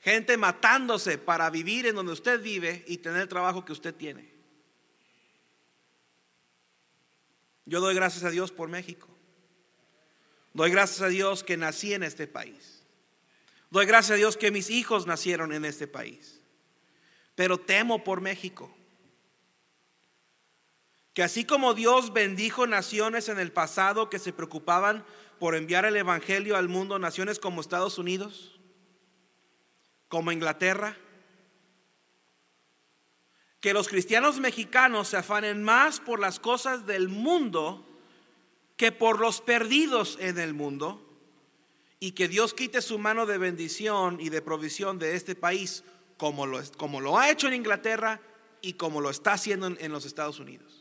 Gente 0.00 0.36
matándose 0.36 1.18
para 1.18 1.50
vivir 1.50 1.86
en 1.86 1.96
donde 1.96 2.12
usted 2.12 2.40
vive 2.40 2.84
y 2.86 2.98
tener 2.98 3.22
el 3.22 3.28
trabajo 3.28 3.64
que 3.64 3.72
usted 3.72 3.94
tiene. 3.94 4.32
Yo 7.66 7.80
doy 7.80 7.94
gracias 7.94 8.24
a 8.24 8.30
Dios 8.30 8.52
por 8.52 8.68
México. 8.68 9.08
Doy 10.54 10.70
gracias 10.70 11.02
a 11.02 11.08
Dios 11.08 11.44
que 11.44 11.56
nací 11.56 11.92
en 11.92 12.02
este 12.02 12.26
país. 12.26 12.82
Doy 13.70 13.84
gracias 13.84 14.12
a 14.12 14.16
Dios 14.16 14.36
que 14.36 14.50
mis 14.50 14.70
hijos 14.70 15.06
nacieron 15.06 15.52
en 15.52 15.64
este 15.64 15.86
país. 15.86 16.40
Pero 17.34 17.58
temo 17.58 18.02
por 18.02 18.20
México. 18.20 18.74
Que 21.18 21.24
así 21.24 21.44
como 21.44 21.74
Dios 21.74 22.12
bendijo 22.12 22.68
naciones 22.68 23.28
en 23.28 23.40
el 23.40 23.50
pasado 23.50 24.08
que 24.08 24.20
se 24.20 24.32
preocupaban 24.32 25.04
por 25.40 25.56
enviar 25.56 25.84
el 25.84 25.96
Evangelio 25.96 26.56
al 26.56 26.68
mundo, 26.68 26.96
naciones 27.00 27.40
como 27.40 27.60
Estados 27.60 27.98
Unidos, 27.98 28.60
como 30.06 30.30
Inglaterra, 30.30 30.96
que 33.58 33.72
los 33.72 33.88
cristianos 33.88 34.38
mexicanos 34.38 35.08
se 35.08 35.16
afanen 35.16 35.64
más 35.64 35.98
por 35.98 36.20
las 36.20 36.38
cosas 36.38 36.86
del 36.86 37.08
mundo 37.08 37.84
que 38.76 38.92
por 38.92 39.18
los 39.18 39.40
perdidos 39.40 40.18
en 40.20 40.38
el 40.38 40.54
mundo 40.54 41.04
y 41.98 42.12
que 42.12 42.28
Dios 42.28 42.54
quite 42.54 42.80
su 42.80 42.96
mano 42.96 43.26
de 43.26 43.38
bendición 43.38 44.20
y 44.20 44.28
de 44.28 44.40
provisión 44.40 45.00
de 45.00 45.16
este 45.16 45.34
país 45.34 45.82
como 46.16 46.46
lo, 46.46 47.18
ha 47.18 47.28
hecho 47.28 47.48
en 47.48 47.54
Inglaterra 47.54 48.20
y 48.62 48.74
como 48.74 49.00
lo 49.00 49.10
está 49.10 49.32
haciendo 49.32 49.66
en, 49.66 49.78
en 49.80 49.90
los 49.90 50.06
Estados 50.06 50.38
Unidos. 50.38 50.77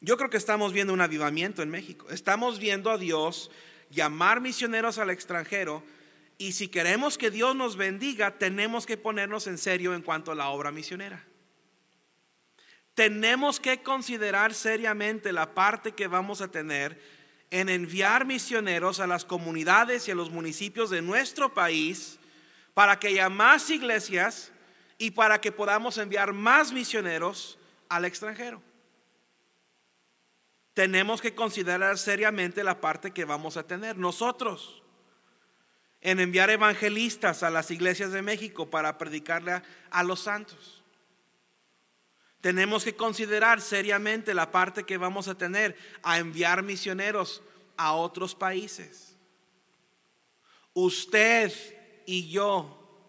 Yo 0.00 0.16
creo 0.16 0.30
que 0.30 0.36
estamos 0.36 0.72
viendo 0.72 0.92
un 0.92 1.00
avivamiento 1.00 1.62
en 1.62 1.70
México. 1.70 2.06
Estamos 2.10 2.58
viendo 2.58 2.90
a 2.90 2.98
Dios 2.98 3.50
llamar 3.90 4.40
misioneros 4.40 4.98
al 4.98 5.10
extranjero 5.10 5.82
y 6.36 6.52
si 6.52 6.68
queremos 6.68 7.18
que 7.18 7.32
Dios 7.32 7.56
nos 7.56 7.76
bendiga, 7.76 8.38
tenemos 8.38 8.86
que 8.86 8.96
ponernos 8.96 9.48
en 9.48 9.58
serio 9.58 9.94
en 9.94 10.02
cuanto 10.02 10.30
a 10.30 10.36
la 10.36 10.48
obra 10.50 10.70
misionera. 10.70 11.24
Tenemos 12.94 13.58
que 13.58 13.82
considerar 13.82 14.54
seriamente 14.54 15.32
la 15.32 15.54
parte 15.54 15.92
que 15.92 16.06
vamos 16.06 16.40
a 16.40 16.48
tener 16.48 17.00
en 17.50 17.68
enviar 17.68 18.24
misioneros 18.24 19.00
a 19.00 19.06
las 19.06 19.24
comunidades 19.24 20.06
y 20.06 20.12
a 20.12 20.14
los 20.14 20.30
municipios 20.30 20.90
de 20.90 21.02
nuestro 21.02 21.54
país 21.54 22.18
para 22.74 23.00
que 23.00 23.08
haya 23.08 23.28
más 23.28 23.68
iglesias 23.70 24.52
y 24.96 25.10
para 25.10 25.40
que 25.40 25.50
podamos 25.50 25.98
enviar 25.98 26.32
más 26.32 26.72
misioneros 26.72 27.58
al 27.88 28.04
extranjero. 28.04 28.62
Tenemos 30.78 31.20
que 31.20 31.34
considerar 31.34 31.98
seriamente 31.98 32.62
la 32.62 32.80
parte 32.80 33.10
que 33.10 33.24
vamos 33.24 33.56
a 33.56 33.64
tener 33.64 33.98
nosotros 33.98 34.80
en 36.00 36.20
enviar 36.20 36.50
evangelistas 36.50 37.42
a 37.42 37.50
las 37.50 37.72
iglesias 37.72 38.12
de 38.12 38.22
México 38.22 38.70
para 38.70 38.96
predicarle 38.96 39.60
a, 39.90 40.02
los 40.04 40.20
santos. 40.20 40.84
Tenemos 42.40 42.84
que 42.84 42.94
considerar 42.94 43.60
seriamente 43.60 44.32
la 44.34 44.52
parte 44.52 44.84
que 44.84 44.98
vamos 44.98 45.26
a 45.26 45.34
tener 45.34 45.76
a 46.04 46.18
enviar 46.18 46.62
misioneros 46.62 47.42
a 47.76 47.94
otros 47.94 48.36
países. 48.36 49.16
Usted 50.74 51.52
y 52.06 52.30
yo 52.30 53.02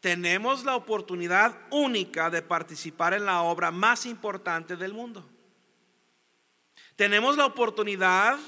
tenemos 0.00 0.62
la 0.66 0.76
oportunidad 0.76 1.58
única 1.70 2.28
de 2.28 2.42
participar 2.42 3.14
en 3.14 3.24
la 3.24 3.40
obra 3.40 3.70
más 3.70 4.04
importante 4.04 4.76
del 4.76 4.92
mundo. 4.92 5.31
Tenemos 6.96 7.36
la 7.36 7.46
oportunidad 7.46 8.38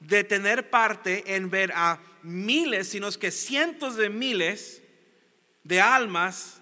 de 0.00 0.24
tener 0.24 0.70
parte 0.70 1.34
en 1.34 1.50
ver 1.50 1.72
a 1.74 2.00
miles, 2.22 2.88
sino 2.88 3.08
es 3.08 3.18
que 3.18 3.30
cientos 3.30 3.96
de 3.96 4.10
miles 4.10 4.82
de 5.64 5.80
almas 5.80 6.60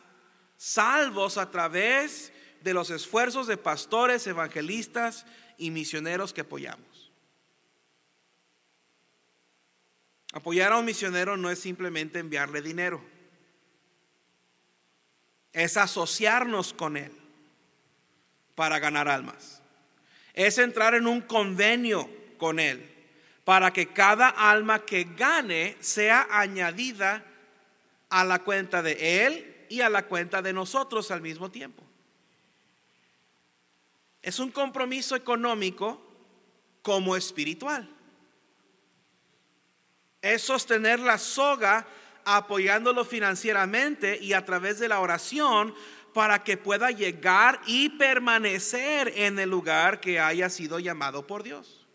salvos 0.57 1.39
a 1.39 1.51
través 1.51 2.33
de 2.61 2.75
los 2.75 2.91
esfuerzos 2.91 3.47
de 3.47 3.57
pastores, 3.57 4.27
evangelistas 4.27 5.27
y 5.59 5.71
misioneros 5.71 6.33
que 6.33 6.41
apoyamos. 6.41 7.13
Apoyar 10.33 10.73
a 10.73 10.79
un 10.79 10.85
misionero 10.85 11.37
no 11.37 11.51
es 11.51 11.59
simplemente 11.59 12.19
enviarle 12.19 12.61
dinero, 12.61 13.03
es 15.53 15.77
asociarnos 15.77 16.75
con 16.75 16.97
él 16.97 17.13
para 18.55 18.79
ganar 18.79 19.09
almas, 19.09 19.63
es 20.37 20.59
entrar 20.59 20.95
en 20.95 21.09
un 21.09 21.23
convenio 21.23 22.09
con 22.39 22.61
él 22.61 22.93
para 23.45 23.73
que 23.73 23.89
cada 23.89 24.29
alma 24.29 24.85
que 24.85 25.05
gane 25.17 25.77
sea 25.81 26.29
añadida 26.31 27.25
a 28.11 28.25
la 28.25 28.41
cuenta 28.45 28.83
de 28.83 29.27
él 29.27 29.67
y 29.69 29.81
a 29.81 29.89
la 29.89 30.07
cuenta 30.07 30.43
de 30.43 30.53
nosotros 30.53 31.11
al 31.11 31.23
mismo 31.23 31.51
tiempo. 31.51 31.83
Es 34.23 34.39
un 34.39 34.51
compromiso 34.51 35.17
económico 35.17 36.03
como 36.83 37.17
espiritual. 37.17 37.89
Es 40.21 40.43
sostener 40.43 41.01
la 41.01 41.17
soga 41.17 41.87
apoyándolo 42.25 43.05
financieramente 43.05 44.19
y 44.21 44.33
a 44.33 44.45
través 44.45 44.81
de 44.81 44.89
la 44.89 44.99
oración 44.99 45.73
para 46.17 46.43
que 46.43 46.57
pueda 46.57 46.91
llegar 46.93 47.61
y 47.67 47.91
permanecer 47.91 49.13
en 49.17 49.39
el 49.39 49.51
lugar 49.51 50.01
que 50.01 50.19
haya 50.19 50.49
sido 50.49 50.79
llamado 50.79 51.27
por 51.27 51.43
Dios. 51.43 51.87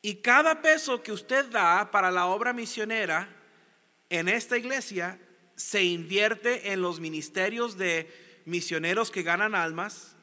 Y 0.00 0.14
cada 0.14 0.62
peso 0.62 1.02
que 1.02 1.12
usted 1.12 1.50
da 1.50 1.90
para 1.90 2.10
la 2.10 2.24
obra 2.24 2.54
misionera 2.54 3.28
en 4.08 4.30
esta 4.30 4.56
iglesia 4.56 5.20
se 5.56 5.84
invierte 5.84 6.72
en 6.72 6.80
los 6.80 7.00
ministerios 7.00 7.76
de 7.76 8.10
misioneros 8.46 9.10
que 9.10 9.22
ganan 9.22 9.54
almas, 9.54 10.16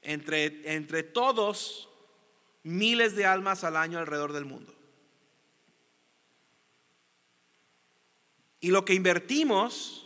entre, 0.00 0.76
entre 0.76 1.02
todos, 1.02 1.90
miles 2.62 3.16
de 3.16 3.26
almas 3.26 3.64
al 3.64 3.76
año 3.76 3.98
alrededor 3.98 4.32
del 4.32 4.46
mundo. 4.46 4.74
Y 8.60 8.70
lo 8.70 8.86
que 8.86 8.94
invertimos 8.94 10.04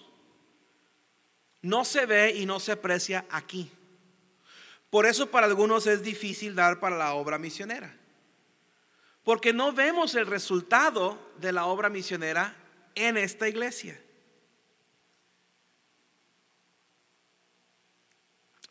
no 1.62 1.84
se 1.84 2.06
ve 2.06 2.34
y 2.36 2.46
no 2.46 2.60
se 2.60 2.72
aprecia 2.72 3.26
aquí. 3.30 3.70
Por 4.90 5.06
eso 5.06 5.30
para 5.30 5.46
algunos 5.46 5.86
es 5.86 6.02
difícil 6.02 6.54
dar 6.54 6.80
para 6.80 6.96
la 6.96 7.14
obra 7.14 7.38
misionera. 7.38 7.94
Porque 9.22 9.52
no 9.52 9.72
vemos 9.72 10.14
el 10.14 10.26
resultado 10.26 11.32
de 11.38 11.52
la 11.52 11.66
obra 11.66 11.88
misionera 11.88 12.56
en 12.94 13.16
esta 13.16 13.48
iglesia. 13.48 14.00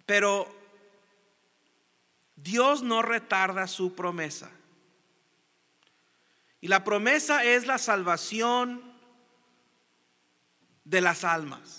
Pero 0.06 0.54
Dios 2.36 2.82
no 2.82 3.02
retarda 3.02 3.68
su 3.68 3.94
promesa. 3.94 4.50
Y 6.62 6.68
la 6.68 6.84
promesa 6.84 7.44
es 7.44 7.68
la 7.68 7.78
salvación 7.78 8.82
de 10.84 11.02
las 11.02 11.24
almas. 11.24 11.79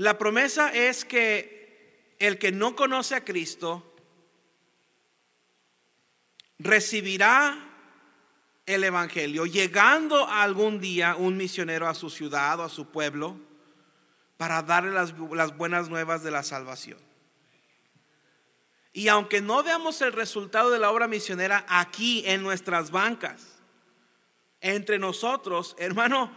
La 0.00 0.16
promesa 0.16 0.70
es 0.70 1.04
que 1.04 2.14
el 2.18 2.38
que 2.38 2.52
no 2.52 2.74
conoce 2.74 3.14
a 3.14 3.22
Cristo 3.22 3.94
recibirá 6.58 7.54
el 8.64 8.82
Evangelio, 8.82 9.44
llegando 9.44 10.26
algún 10.26 10.80
día 10.80 11.16
un 11.16 11.36
misionero 11.36 11.86
a 11.86 11.92
su 11.92 12.08
ciudad 12.08 12.60
o 12.60 12.62
a 12.62 12.70
su 12.70 12.86
pueblo 12.90 13.38
para 14.38 14.62
darle 14.62 14.92
las, 14.92 15.14
buenas 15.58 15.90
nuevas 15.90 16.22
de 16.22 16.30
la 16.30 16.44
salvación. 16.44 16.98
Y 18.94 19.08
aunque 19.08 19.42
no 19.42 19.62
veamos 19.62 20.00
el 20.00 20.14
resultado 20.14 20.70
de 20.70 20.78
la 20.78 20.90
obra 20.90 21.08
misionera 21.08 21.66
aquí 21.68 22.22
en 22.24 22.42
nuestras 22.42 22.90
bancas, 22.90 23.58
entre 24.62 24.98
nosotros, 24.98 25.76
hermano, 25.78 26.32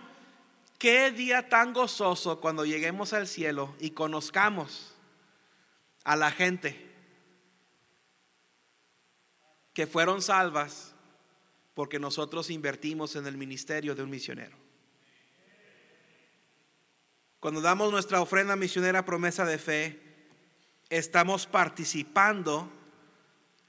qué 0.83 1.11
día 1.11 1.47
tan 1.47 1.71
gozoso 1.71 2.41
cuando 2.41 2.65
lleguemos 2.65 3.13
al 3.13 3.25
cielo 3.25 3.73
y 3.79 3.91
conozcamos 3.91 4.93
a 6.03 6.17
la 6.17 6.29
gente 6.29 6.91
que 9.71 9.87
fueron 9.87 10.21
salvas 10.21 10.93
porque 11.73 11.99
nosotros 11.99 12.49
invertimos 12.49 13.15
en 13.15 13.27
el 13.27 13.37
ministerio 13.37 13.95
de 13.95 14.03
un 14.03 14.09
misionero. 14.09 14.57
Cuando 17.39 17.61
damos 17.61 17.89
nuestra 17.89 18.19
ofrenda 18.19 18.57
misionera 18.57 19.05
promesa 19.05 19.45
de 19.45 19.59
fe, 19.59 20.01
estamos 20.89 21.47
participando 21.47 22.69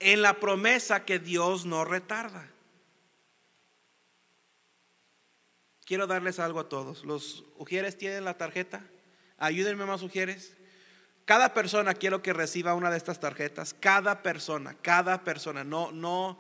en 0.01 0.21
la 0.21 0.41
promesa 0.41 1.05
que 1.05 1.21
Dios 1.21 1.65
no 1.65 1.85
retarda. 1.85 2.54
Quiero 5.85 6.07
darles 6.07 6.39
algo 6.39 6.61
a 6.61 6.69
todos. 6.69 7.05
Los 7.05 7.45
ujieres 7.59 7.99
tienen 7.99 8.25
la 8.25 8.39
tarjeta. 8.39 8.83
Ayúdenme 9.39 9.85
más 9.85 10.03
ujieres. 10.03 10.55
Cada 11.25 11.55
persona 11.55 11.95
quiero 11.95 12.23
que 12.23 12.33
reciba 12.33 12.75
una 12.75 12.91
de 12.91 12.97
estas 12.97 13.21
tarjetas. 13.21 13.75
Cada 13.79 14.23
persona, 14.23 14.75
cada 14.81 15.25
persona. 15.25 15.65
No, 15.65 15.93
no, 15.93 16.39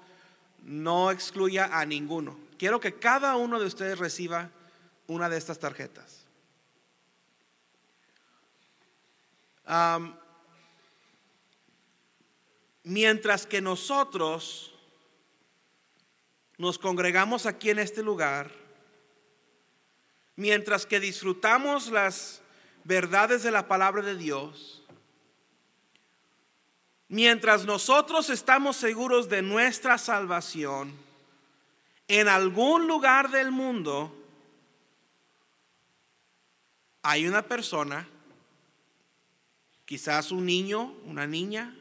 no 0.62 1.10
excluya 1.10 1.78
a 1.78 1.84
ninguno. 1.84 2.38
Quiero 2.58 2.80
que 2.80 2.94
cada 2.94 3.36
uno 3.36 3.60
de 3.60 3.66
ustedes 3.66 3.98
reciba 3.98 4.50
una 5.06 5.28
de 5.28 5.36
estas 5.36 5.58
tarjetas. 5.58 6.24
Mientras 12.82 13.46
que 13.46 13.60
nosotros 13.60 14.74
nos 16.58 16.78
congregamos 16.78 17.46
aquí 17.46 17.70
en 17.70 17.78
este 17.78 18.02
lugar, 18.02 18.63
mientras 20.36 20.86
que 20.86 21.00
disfrutamos 21.00 21.90
las 21.90 22.42
verdades 22.84 23.42
de 23.42 23.50
la 23.50 23.68
palabra 23.68 24.02
de 24.02 24.16
Dios, 24.16 24.82
mientras 27.08 27.64
nosotros 27.64 28.30
estamos 28.30 28.76
seguros 28.76 29.28
de 29.28 29.42
nuestra 29.42 29.98
salvación, 29.98 30.92
en 32.08 32.28
algún 32.28 32.86
lugar 32.86 33.30
del 33.30 33.50
mundo 33.50 34.14
hay 37.02 37.26
una 37.26 37.42
persona, 37.42 38.08
quizás 39.84 40.32
un 40.32 40.46
niño, 40.46 40.94
una 41.04 41.26
niña, 41.26 41.76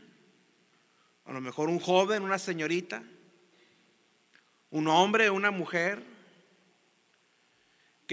a 1.26 1.32
lo 1.32 1.42
mejor 1.42 1.70
un 1.70 1.80
joven, 1.80 2.24
una 2.24 2.38
señorita, 2.38 3.04
un 4.70 4.88
hombre, 4.88 5.30
una 5.30 5.52
mujer, 5.52 6.13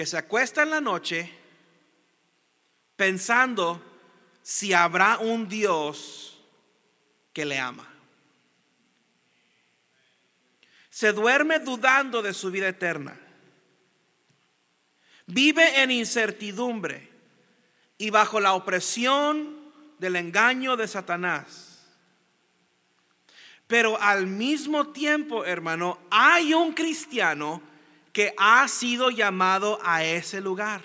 que 0.00 0.06
se 0.06 0.16
acuesta 0.16 0.62
en 0.62 0.70
la 0.70 0.80
noche 0.80 1.30
pensando 2.96 3.82
si 4.42 4.72
habrá 4.72 5.18
un 5.18 5.46
Dios 5.46 6.40
que 7.34 7.44
le 7.44 7.58
ama. 7.58 7.86
Se 10.88 11.12
duerme 11.12 11.58
dudando 11.58 12.22
de 12.22 12.32
su 12.32 12.50
vida 12.50 12.68
eterna. 12.68 13.14
Vive 15.26 15.82
en 15.82 15.90
incertidumbre 15.90 17.10
y 17.98 18.08
bajo 18.08 18.40
la 18.40 18.54
opresión 18.54 19.70
del 19.98 20.16
engaño 20.16 20.78
de 20.78 20.88
Satanás 20.88 21.70
pero 23.70 24.02
al 24.02 24.26
mismo 24.26 24.88
tiempo, 24.88 25.44
hermano, 25.44 26.00
hay 26.10 26.54
un 26.54 26.72
cristiano 26.72 27.62
que 28.20 28.34
ha 28.36 28.68
sido 28.68 29.08
llamado 29.08 29.78
a 29.82 30.04
ese 30.04 30.42
lugar. 30.42 30.82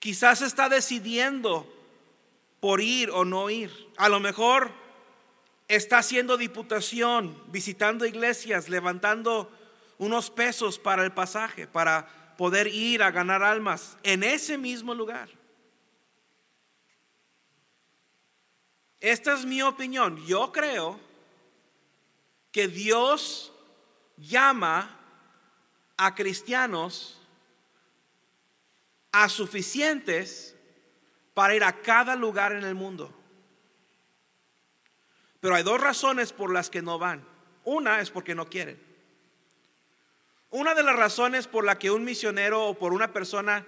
Quizás 0.00 0.42
está 0.42 0.68
decidiendo 0.68 1.72
por 2.58 2.80
ir 2.80 3.08
o 3.12 3.24
no 3.24 3.50
ir. 3.50 3.70
A 3.96 4.08
lo 4.08 4.18
mejor 4.18 4.72
está 5.68 5.98
haciendo 5.98 6.36
diputación, 6.36 7.40
visitando 7.46 8.04
iglesias, 8.04 8.68
levantando 8.68 9.48
unos 9.96 10.28
pesos 10.28 10.76
para 10.80 11.04
el 11.04 11.12
pasaje, 11.12 11.68
para 11.68 12.34
poder 12.36 12.66
ir 12.66 13.04
a 13.04 13.12
ganar 13.12 13.44
almas 13.44 13.96
en 14.02 14.24
ese 14.24 14.58
mismo 14.58 14.92
lugar. 14.92 15.28
Esta 18.98 19.34
es 19.34 19.44
mi 19.44 19.62
opinión. 19.62 20.26
Yo 20.26 20.50
creo 20.50 20.98
que 22.50 22.66
Dios 22.66 23.52
llama 24.18 24.98
a 25.96 26.14
cristianos 26.14 27.20
a 29.12 29.28
suficientes 29.28 30.54
para 31.34 31.54
ir 31.54 31.64
a 31.64 31.80
cada 31.80 32.16
lugar 32.16 32.52
en 32.52 32.64
el 32.64 32.74
mundo. 32.74 33.14
Pero 35.40 35.54
hay 35.54 35.62
dos 35.62 35.80
razones 35.80 36.32
por 36.32 36.52
las 36.52 36.68
que 36.68 36.82
no 36.82 36.98
van. 36.98 37.24
Una 37.64 38.00
es 38.00 38.10
porque 38.10 38.34
no 38.34 38.48
quieren. 38.48 38.80
Una 40.50 40.74
de 40.74 40.82
las 40.82 40.96
razones 40.96 41.46
por 41.46 41.64
la 41.64 41.78
que 41.78 41.90
un 41.90 42.04
misionero 42.04 42.66
o 42.66 42.78
por 42.78 42.92
una 42.92 43.12
persona, 43.12 43.66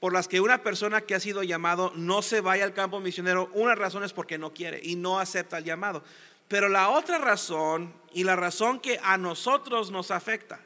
por 0.00 0.12
las 0.12 0.28
que 0.28 0.40
una 0.40 0.62
persona 0.62 1.00
que 1.00 1.14
ha 1.14 1.20
sido 1.20 1.42
llamado 1.42 1.92
no 1.96 2.22
se 2.22 2.40
vaya 2.40 2.64
al 2.64 2.72
campo 2.72 3.00
misionero, 3.00 3.50
una 3.52 3.74
razón 3.74 4.04
es 4.04 4.12
porque 4.12 4.38
no 4.38 4.54
quiere 4.54 4.80
y 4.82 4.96
no 4.96 5.18
acepta 5.18 5.58
el 5.58 5.64
llamado. 5.64 6.04
Pero 6.48 6.68
la 6.68 6.90
otra 6.90 7.18
razón 7.18 7.94
y 8.12 8.24
la 8.24 8.36
razón 8.36 8.80
que 8.80 8.98
a 9.02 9.18
nosotros 9.18 9.90
nos 9.90 10.10
afecta 10.10 10.60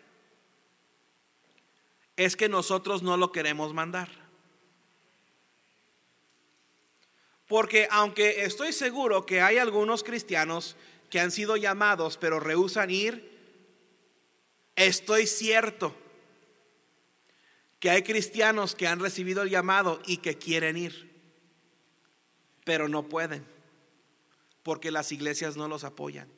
es 2.16 2.36
que 2.36 2.48
nosotros 2.48 3.02
no 3.02 3.16
lo 3.16 3.30
queremos 3.30 3.72
mandar. 3.72 4.08
Porque 7.46 7.88
aunque 7.90 8.44
estoy 8.44 8.72
seguro 8.72 9.24
que 9.24 9.40
hay 9.40 9.58
algunos 9.58 10.04
cristianos 10.04 10.76
que 11.10 11.20
han 11.20 11.30
sido 11.30 11.56
llamados 11.56 12.18
pero 12.18 12.40
rehusan 12.40 12.90
ir, 12.90 13.38
estoy 14.76 15.26
cierto 15.26 15.94
que 17.80 17.90
hay 17.90 18.02
cristianos 18.02 18.74
que 18.74 18.88
han 18.88 19.00
recibido 19.00 19.42
el 19.42 19.50
llamado 19.50 20.00
y 20.04 20.18
que 20.18 20.36
quieren 20.36 20.76
ir, 20.76 21.08
pero 22.64 22.88
no 22.88 23.08
pueden, 23.08 23.46
porque 24.68 24.90
las 24.90 25.12
iglesias 25.12 25.56
no 25.56 25.66
los 25.66 25.82
apoyan. 25.82 26.28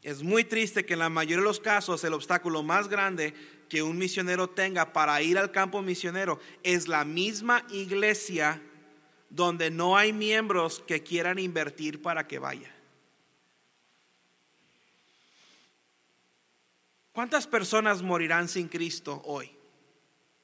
Es 0.00 0.22
muy 0.22 0.44
triste 0.44 0.86
que 0.86 0.92
en 0.92 1.00
la 1.00 1.08
mayoría 1.08 1.38
de 1.38 1.42
los 1.42 1.58
casos 1.58 2.04
el 2.04 2.14
obstáculo 2.14 2.62
más 2.62 2.86
grande 2.86 3.34
que 3.68 3.82
un 3.82 3.98
misionero 3.98 4.48
tenga 4.48 4.92
para 4.92 5.20
ir 5.22 5.36
al 5.36 5.50
campo 5.50 5.82
misionero 5.82 6.38
es 6.62 6.86
la 6.86 7.04
misma 7.04 7.66
iglesia 7.70 8.62
donde 9.28 9.72
no 9.72 9.96
hay 9.96 10.12
miembros 10.12 10.84
que 10.86 11.02
quieran 11.02 11.40
invertir 11.40 12.00
para 12.00 12.28
que 12.28 12.38
vaya. 12.38 12.72
¿Cuántas 17.10 17.48
personas 17.48 18.02
morirán 18.02 18.46
sin 18.46 18.68
Cristo 18.68 19.20
hoy? 19.24 19.50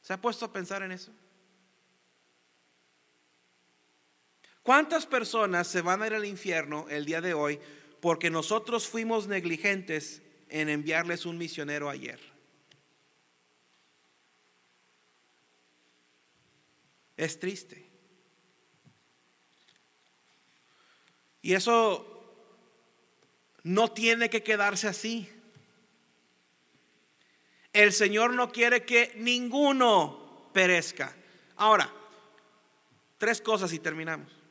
¿Se 0.00 0.14
ha 0.14 0.20
puesto 0.20 0.46
a 0.46 0.52
pensar 0.52 0.82
en 0.82 0.90
eso? 0.90 1.12
¿Cuántas 4.62 5.06
personas 5.06 5.66
se 5.66 5.82
van 5.82 6.02
a 6.02 6.06
ir 6.06 6.14
al 6.14 6.24
infierno 6.24 6.86
el 6.88 7.04
día 7.04 7.20
de 7.20 7.34
hoy 7.34 7.58
porque 8.00 8.30
nosotros 8.30 8.86
fuimos 8.86 9.26
negligentes 9.26 10.22
en 10.48 10.68
enviarles 10.68 11.26
un 11.26 11.36
misionero 11.36 11.90
ayer? 11.90 12.20
Es 17.16 17.38
triste. 17.40 17.90
Y 21.42 21.54
eso 21.54 22.08
no 23.64 23.90
tiene 23.90 24.30
que 24.30 24.44
quedarse 24.44 24.86
así. 24.86 25.28
El 27.72 27.92
Señor 27.92 28.32
no 28.34 28.52
quiere 28.52 28.84
que 28.84 29.12
ninguno 29.16 30.50
perezca. 30.52 31.16
Ahora, 31.56 31.92
tres 33.18 33.40
cosas 33.40 33.72
y 33.72 33.80
terminamos. 33.80 34.41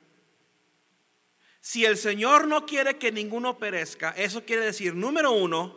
Si 1.62 1.86
el 1.86 1.96
Señor 1.96 2.48
no 2.48 2.66
quiere 2.66 2.98
que 2.98 3.12
ninguno 3.12 3.60
perezca, 3.60 4.10
eso 4.18 4.44
quiere 4.44 4.66
decir, 4.66 4.96
número 4.96 5.32
uno, 5.32 5.76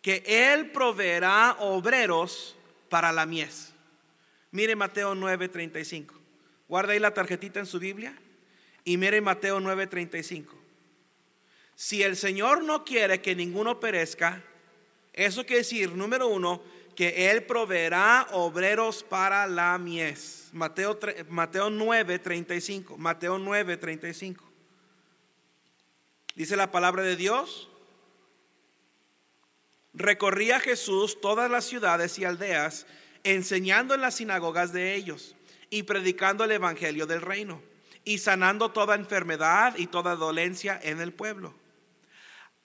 que 0.00 0.22
Él 0.26 0.70
proveerá 0.70 1.56
obreros 1.60 2.56
para 2.88 3.12
la 3.12 3.26
mies. 3.26 3.74
Mire 4.50 4.74
Mateo 4.74 5.14
9:35. 5.14 6.14
Guarda 6.66 6.94
ahí 6.94 6.98
la 6.98 7.12
tarjetita 7.12 7.60
en 7.60 7.66
su 7.66 7.78
Biblia 7.78 8.18
y 8.82 8.96
mire 8.96 9.20
Mateo 9.20 9.60
9:35. 9.60 10.54
Si 11.74 12.02
el 12.02 12.16
Señor 12.16 12.64
no 12.64 12.84
quiere 12.84 13.20
que 13.20 13.34
ninguno 13.34 13.80
perezca, 13.80 14.42
eso 15.12 15.44
quiere 15.44 15.62
decir, 15.62 15.94
número 15.94 16.26
uno, 16.28 16.62
que 16.96 17.30
Él 17.30 17.44
proveerá 17.44 18.28
obreros 18.32 19.02
para 19.02 19.46
la 19.46 19.76
mies. 19.78 20.48
Mateo, 20.52 20.98
Mateo 21.28 21.70
9:35. 21.70 22.96
Mateo 22.96 23.38
9:35. 23.38 24.49
Dice 26.34 26.56
la 26.56 26.70
palabra 26.70 27.02
de 27.02 27.16
Dios. 27.16 27.68
Recorría 29.92 30.60
Jesús 30.60 31.20
todas 31.20 31.50
las 31.50 31.64
ciudades 31.64 32.18
y 32.18 32.24
aldeas, 32.24 32.86
enseñando 33.24 33.94
en 33.94 34.00
las 34.00 34.14
sinagogas 34.14 34.72
de 34.72 34.94
ellos 34.94 35.34
y 35.68 35.82
predicando 35.82 36.44
el 36.44 36.52
evangelio 36.52 37.06
del 37.06 37.20
reino 37.20 37.60
y 38.04 38.18
sanando 38.18 38.70
toda 38.70 38.94
enfermedad 38.94 39.74
y 39.76 39.86
toda 39.86 40.16
dolencia 40.16 40.78
en 40.82 41.00
el 41.00 41.12
pueblo. 41.12 41.54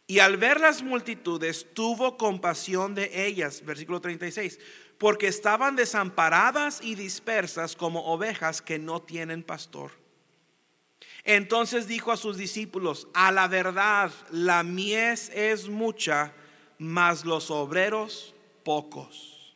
Y 0.08 0.19
al 0.19 0.38
ver 0.38 0.60
las 0.62 0.84
multitudes, 0.84 1.65
tuvo 1.73 2.17
compasión 2.17 2.93
de 2.93 3.25
ellas, 3.25 3.65
versículo 3.65 3.99
36, 3.99 4.60
porque 4.99 5.28
estaban 5.28 5.75
desamparadas 5.75 6.80
y 6.82 6.95
dispersas 6.95 7.75
como 7.75 8.06
ovejas 8.06 8.62
que 8.62 8.78
no 8.78 9.01
tienen 9.01 9.41
pastor. 9.41 9.91
Entonces 11.25 11.88
dijo 11.88 12.11
a 12.11 12.17
sus 12.17 12.38
discípulos, 12.38 13.07
a 13.15 13.31
la 13.31 13.47
verdad, 13.47 14.11
la 14.29 14.61
mies 14.61 15.31
es 15.33 15.67
mucha, 15.67 16.33
mas 16.77 17.25
los 17.25 17.49
obreros 17.49 18.35
pocos. 18.63 19.55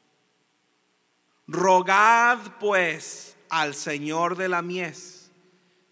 Rogad 1.48 2.40
pues 2.60 3.38
al 3.50 3.76
Señor 3.76 4.36
de 4.36 4.50
la 4.50 4.64
mies 4.64 5.30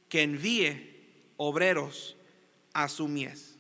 que 0.10 0.24
envíe 0.24 1.34
obreros 1.38 2.18
a 2.74 2.90
su 2.90 3.08
mies. 3.08 3.56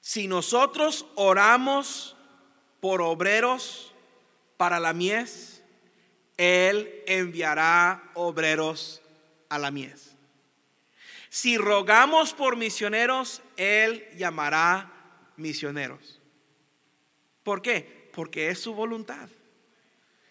Si 0.00 0.28
nosotros 0.28 1.04
oramos 1.14 2.16
por 2.80 3.02
obreros 3.02 3.92
para 4.56 4.80
la 4.80 4.94
mies, 4.94 5.62
Él 6.38 7.02
enviará 7.06 8.10
obreros 8.14 9.01
a 9.52 9.58
la 9.58 9.70
mies. 9.70 10.16
Si 11.28 11.58
rogamos 11.58 12.32
por 12.32 12.56
misioneros, 12.56 13.42
Él 13.56 14.06
llamará 14.16 14.90
misioneros. 15.36 16.20
¿Por 17.42 17.62
qué? 17.62 18.10
Porque 18.14 18.48
es 18.48 18.60
su 18.60 18.74
voluntad. 18.74 19.28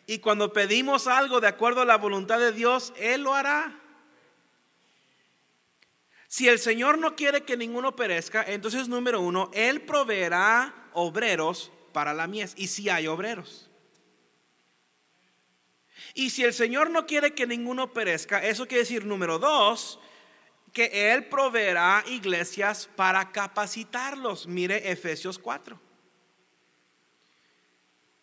Y 0.07 0.19
cuando 0.19 0.51
pedimos 0.53 1.07
algo 1.07 1.39
de 1.39 1.47
acuerdo 1.47 1.81
a 1.81 1.85
la 1.85 1.97
voluntad 1.97 2.39
de 2.39 2.51
Dios, 2.51 2.93
Él 2.97 3.21
lo 3.21 3.33
hará. 3.33 3.79
Si 6.27 6.47
el 6.47 6.59
Señor 6.59 6.97
no 6.97 7.15
quiere 7.15 7.43
que 7.43 7.57
ninguno 7.57 7.95
perezca, 7.95 8.43
entonces 8.47 8.87
número 8.87 9.21
uno, 9.21 9.51
Él 9.53 9.81
proveerá 9.81 10.89
obreros 10.93 11.71
para 11.93 12.13
la 12.13 12.25
mies. 12.25 12.53
Y 12.57 12.67
si 12.67 12.89
hay 12.89 13.07
obreros. 13.07 13.70
Y 16.13 16.29
si 16.29 16.43
el 16.43 16.53
Señor 16.53 16.89
no 16.89 17.05
quiere 17.05 17.33
que 17.33 17.47
ninguno 17.47 17.93
perezca, 17.93 18.45
eso 18.45 18.67
quiere 18.67 18.83
decir 18.83 19.05
número 19.05 19.39
dos, 19.39 19.99
que 20.73 21.13
Él 21.13 21.25
proveerá 21.25 22.03
iglesias 22.07 22.89
para 22.95 23.31
capacitarlos. 23.31 24.47
Mire 24.47 24.91
Efesios 24.91 25.37
4. 25.37 25.79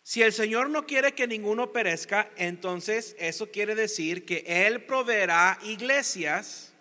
Si 0.03 0.23
el 0.23 0.33
Señor 0.33 0.71
no 0.71 0.87
quiere 0.87 1.13
que 1.13 1.27
ninguno 1.27 1.71
perezca, 1.71 2.31
entonces 2.35 3.15
eso 3.19 3.51
quiere 3.51 3.75
decir 3.75 4.25
que 4.25 4.43
Él 4.47 4.83
proveerá 4.85 5.59
iglesias 5.63 6.73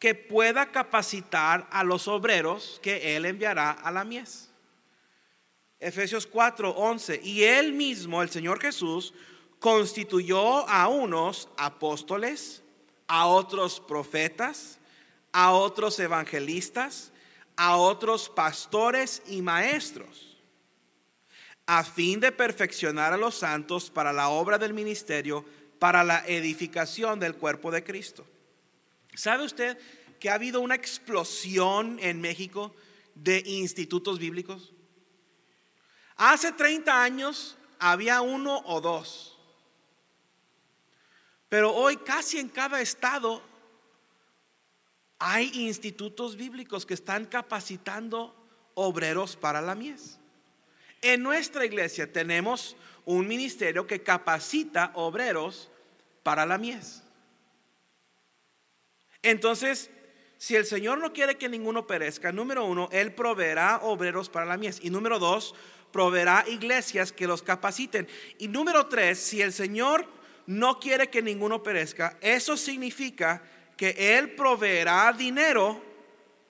que 0.00 0.14
pueda 0.14 0.72
capacitar 0.72 1.68
a 1.70 1.84
los 1.84 2.08
obreros 2.08 2.80
que 2.82 3.16
Él 3.16 3.26
enviará 3.26 3.70
a 3.70 3.92
la 3.92 4.04
mies. 4.04 4.50
Efesios 5.78 6.26
4, 6.26 6.70
11. 6.70 7.20
Y 7.22 7.44
Él 7.44 7.72
mismo, 7.74 8.22
el 8.22 8.30
Señor 8.30 8.60
Jesús, 8.60 9.14
constituyó 9.60 10.68
a 10.68 10.88
unos 10.88 11.48
apóstoles, 11.56 12.62
a 13.06 13.26
otros 13.26 13.80
profetas, 13.80 14.78
a 15.32 15.52
otros 15.52 15.98
evangelistas, 15.98 17.12
a 17.56 17.76
otros 17.76 18.28
pastores 18.28 19.22
y 19.26 19.42
maestros, 19.42 20.36
a 21.66 21.84
fin 21.84 22.20
de 22.20 22.32
perfeccionar 22.32 23.12
a 23.12 23.16
los 23.16 23.34
santos 23.34 23.90
para 23.90 24.12
la 24.12 24.28
obra 24.28 24.58
del 24.58 24.74
ministerio, 24.74 25.44
para 25.78 26.04
la 26.04 26.24
edificación 26.26 27.20
del 27.20 27.36
cuerpo 27.36 27.70
de 27.70 27.84
Cristo 27.84 28.24
¿Sabe 29.18 29.44
usted 29.44 29.76
que 30.20 30.30
ha 30.30 30.34
habido 30.34 30.60
una 30.60 30.76
explosión 30.76 31.98
en 32.00 32.20
México 32.20 32.72
de 33.16 33.42
institutos 33.44 34.20
bíblicos? 34.20 34.72
Hace 36.14 36.52
30 36.52 37.02
años 37.02 37.56
había 37.80 38.20
uno 38.20 38.62
o 38.64 38.80
dos. 38.80 39.37
Pero 41.48 41.74
hoy 41.74 41.96
casi 41.96 42.38
en 42.38 42.48
cada 42.48 42.80
estado 42.80 43.42
hay 45.18 45.50
institutos 45.66 46.36
bíblicos 46.36 46.86
que 46.86 46.94
están 46.94 47.24
capacitando 47.26 48.34
obreros 48.74 49.36
para 49.36 49.60
la 49.60 49.74
mies. 49.74 50.18
En 51.02 51.22
nuestra 51.22 51.64
iglesia 51.64 52.12
tenemos 52.12 52.76
un 53.04 53.26
ministerio 53.26 53.86
que 53.86 54.02
capacita 54.02 54.92
obreros 54.94 55.70
para 56.22 56.44
la 56.44 56.58
mies. 56.58 57.02
Entonces, 59.22 59.90
si 60.36 60.54
el 60.54 60.66
Señor 60.66 60.98
no 60.98 61.12
quiere 61.12 61.36
que 61.36 61.48
ninguno 61.48 61.86
perezca, 61.86 62.30
número 62.30 62.64
uno, 62.64 62.88
Él 62.92 63.12
proveerá 63.12 63.80
obreros 63.82 64.28
para 64.28 64.46
la 64.46 64.56
mies. 64.56 64.78
Y 64.82 64.90
número 64.90 65.18
dos, 65.18 65.54
proveerá 65.90 66.44
iglesias 66.46 67.10
que 67.10 67.26
los 67.26 67.42
capaciten. 67.42 68.06
Y 68.38 68.46
número 68.46 68.86
tres, 68.86 69.18
si 69.18 69.42
el 69.42 69.52
Señor 69.52 70.06
no 70.48 70.80
quiere 70.80 71.10
que 71.10 71.20
ninguno 71.20 71.62
perezca, 71.62 72.16
eso 72.22 72.56
significa 72.56 73.42
que 73.76 74.16
Él 74.16 74.34
proveerá 74.34 75.12
dinero 75.12 75.84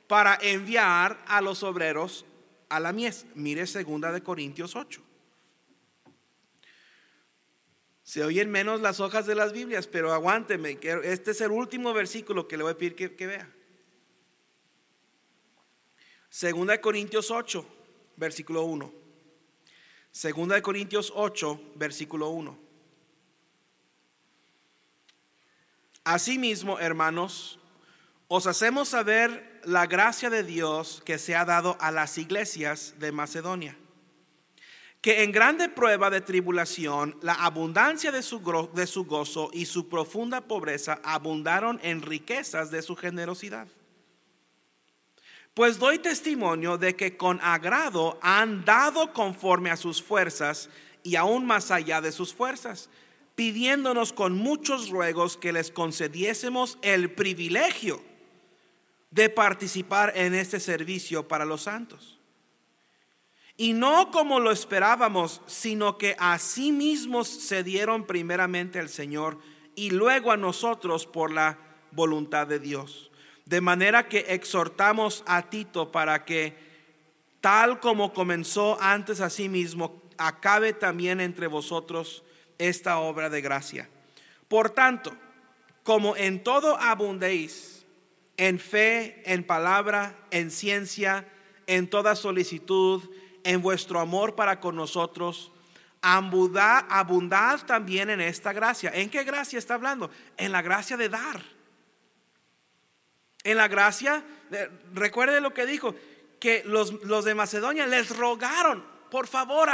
para 0.07 0.39
enviar 0.41 1.19
a 1.27 1.41
los 1.41 1.65
obreros 1.65 2.25
a 2.69 2.79
la 2.79 2.93
mies. 2.93 3.27
Mire 3.35 3.67
segunda 3.67 4.13
de 4.13 4.23
Corintios 4.23 4.77
8. 4.77 5.03
Se 8.05 8.23
oyen 8.23 8.49
menos 8.53 8.81
las 8.81 9.01
hojas 9.01 9.27
de 9.27 9.35
las 9.35 9.53
Biblias, 9.53 9.89
pero 9.89 10.13
aguánteme, 10.13 10.79
este 11.03 11.33
es 11.33 11.41
el 11.41 11.51
último 11.51 11.93
versículo 11.93 12.47
que 12.47 12.57
le 12.57 12.63
voy 12.63 12.73
a 12.73 12.79
pedir 12.79 12.95
que, 12.95 13.27
vea. 13.27 13.53
Segunda 16.31 16.75
de 16.75 16.81
Corintios 16.81 17.33
8, 17.33 17.67
versículo 18.17 18.63
1. 18.63 18.93
Segunda 20.13 20.55
de 20.55 20.63
Corintios 20.63 21.13
8, 21.17 21.73
versículo 21.75 22.29
1. 22.29 22.68
Asimismo, 26.09 26.79
hermanos, 26.79 27.59
os 28.29 28.47
hacemos 28.47 28.89
saber 28.89 29.61
la 29.65 29.87
gracia 29.87 30.31
de 30.31 30.43
Dios 30.43 31.03
que 31.05 31.19
se 31.19 31.37
ha 31.37 31.45
dado 31.45 31.77
a 31.81 31.91
las 31.91 32.17
iglesias 32.17 32.95
de 32.99 33.13
Macedonia, 33.13 33.77
que 35.03 35.23
en 35.23 35.33
grande 35.33 35.69
prueba 35.69 36.09
de 36.09 36.23
tribulación, 36.23 37.19
la 37.21 37.35
abundancia 37.35 38.11
de 38.11 38.23
su, 38.23 38.41
de 38.73 38.87
su 38.87 39.05
gozo 39.05 39.51
y 39.53 39.67
su 39.67 39.91
profunda 39.91 40.41
pobreza 40.41 40.99
abundaron 41.05 41.79
en 41.83 42.01
riquezas 42.01 42.71
de 42.71 42.81
su 42.81 42.97
generosidad. 42.97 43.69
Pues 45.53 45.79
doy 45.79 45.99
testimonio 45.99 46.79
de 46.79 46.97
que 46.97 47.19
con 47.19 47.39
agrado 47.43 48.19
han 48.23 48.65
dado 48.65 49.13
conforme 49.13 49.71
a 49.71 49.77
sus 49.77 50.03
fuerzas 50.03 50.71
y 51.03 51.17
aún 51.17 51.45
más 51.45 51.71
allá 51.71 52.01
de 52.01 52.13
sus 52.13 52.33
fuerzas 52.33 52.89
pidiéndonos 53.39 54.13
con 54.13 54.37
muchos 54.37 54.89
ruegos 54.89 55.37
que 55.37 55.53
les 55.53 55.71
concediésemos 55.71 56.77
el 56.83 57.13
privilegio 57.13 58.03
de 59.13 59.31
participar 59.31 60.13
en 60.17 60.35
este 60.35 60.59
servicio 60.59 61.29
para 61.29 61.45
los 61.45 61.63
santos. 61.63 62.19
Y 63.57 63.75
no 63.75 64.11
como 64.11 64.41
lo 64.41 64.51
esperábamos, 64.51 65.41
sino 65.47 65.99
que 65.99 66.17
a 66.19 66.37
sí 66.41 66.73
mismos 66.73 67.29
se 67.29 67.63
dieron 67.63 68.09
primeramente 68.09 68.81
al 68.81 68.89
Señor 68.89 69.39
y 69.77 69.91
luego 69.91 70.33
a 70.33 70.37
nosotros 70.37 71.07
por 71.07 71.31
la 71.31 71.61
voluntad 71.93 72.49
de 72.49 72.59
Dios. 72.59 73.13
De 73.45 73.61
manera 73.61 74.09
que 74.09 74.27
exhortamos 74.31 75.23
a 75.29 75.49
Tito 75.49 75.93
para 75.93 76.25
que, 76.25 76.57
tal 77.41 77.79
como 77.79 78.13
comenzó 78.13 78.77
antes 78.81 79.21
a 79.21 79.31
sí 79.31 79.49
mismo, 79.49 80.03
acabe 80.17 80.73
también 80.73 81.21
entre 81.21 81.47
vosotros 81.47 82.25
esta 82.59 82.99
obra 82.99 83.31
de 83.31 83.41
gracia. 83.41 83.89
Por 84.49 84.71
tanto, 84.71 85.17
como 85.83 86.17
en 86.17 86.43
todo 86.43 86.77
abundéis, 86.79 87.87
en 88.37 88.59
fe, 88.59 89.23
en 89.25 89.45
palabra, 89.45 90.17
en 90.31 90.51
ciencia, 90.51 91.27
en 91.67 91.89
toda 91.89 92.15
solicitud, 92.15 93.03
en 93.45 93.63
vuestro 93.63 94.01
amor 94.01 94.35
para 94.35 94.61
con 94.61 94.77
nosotros, 94.77 95.53
abundad, 96.03 97.67
también 97.67 98.11
en 98.11 98.21
esta 98.21 98.53
gracia. 98.53 98.91
¿En 98.95 99.11
qué 99.11 99.25
gracia 99.25 99.59
está 99.59 99.75
hablando? 99.75 100.11
En 100.37 100.53
la 100.53 100.63
gracia 100.63 100.97
de 100.97 101.09
dar. 101.09 101.43
En 103.45 103.57
la 103.57 103.69
gracia, 103.69 104.25
recuerde 104.95 105.41
lo 105.41 105.55
que 105.55 105.67
dijo, 105.67 105.95
que 106.39 106.63
los, 106.65 106.93
los 107.05 107.25
de 107.25 107.35
Macedonia 107.35 107.87
les 107.87 108.17
rogaron, 108.17 108.85
por 109.11 109.27
favor, 109.27 109.69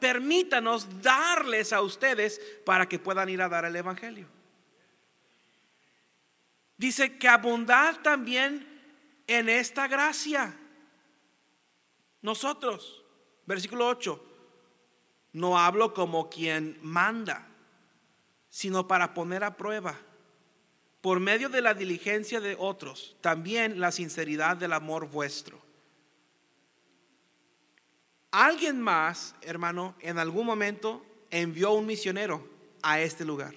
permítanos 0.00 1.02
darles 1.02 1.72
a 1.72 1.80
ustedes 1.80 2.40
para 2.64 2.88
que 2.88 2.98
puedan 2.98 3.28
ir 3.28 3.40
a 3.42 3.48
dar 3.48 3.64
el 3.64 3.76
Evangelio. 3.76 4.26
Dice 6.76 7.16
que 7.18 7.28
abundad 7.28 8.00
también 8.02 8.66
en 9.26 9.48
esta 9.48 9.88
gracia. 9.88 10.56
Nosotros, 12.20 13.04
versículo 13.46 13.86
8, 13.88 14.22
no 15.32 15.58
hablo 15.58 15.94
como 15.94 16.28
quien 16.28 16.78
manda, 16.82 17.48
sino 18.48 18.86
para 18.86 19.14
poner 19.14 19.44
a 19.44 19.56
prueba, 19.56 19.96
por 21.00 21.20
medio 21.20 21.48
de 21.48 21.62
la 21.62 21.74
diligencia 21.74 22.40
de 22.40 22.56
otros, 22.58 23.16
también 23.20 23.80
la 23.80 23.90
sinceridad 23.92 24.56
del 24.56 24.72
amor 24.72 25.08
vuestro 25.08 25.71
Alguien 28.32 28.80
más, 28.80 29.34
hermano, 29.42 29.94
en 30.00 30.18
algún 30.18 30.46
momento 30.46 31.04
envió 31.30 31.72
un 31.72 31.84
misionero 31.84 32.48
a 32.82 32.98
este 32.98 33.26
lugar. 33.26 33.54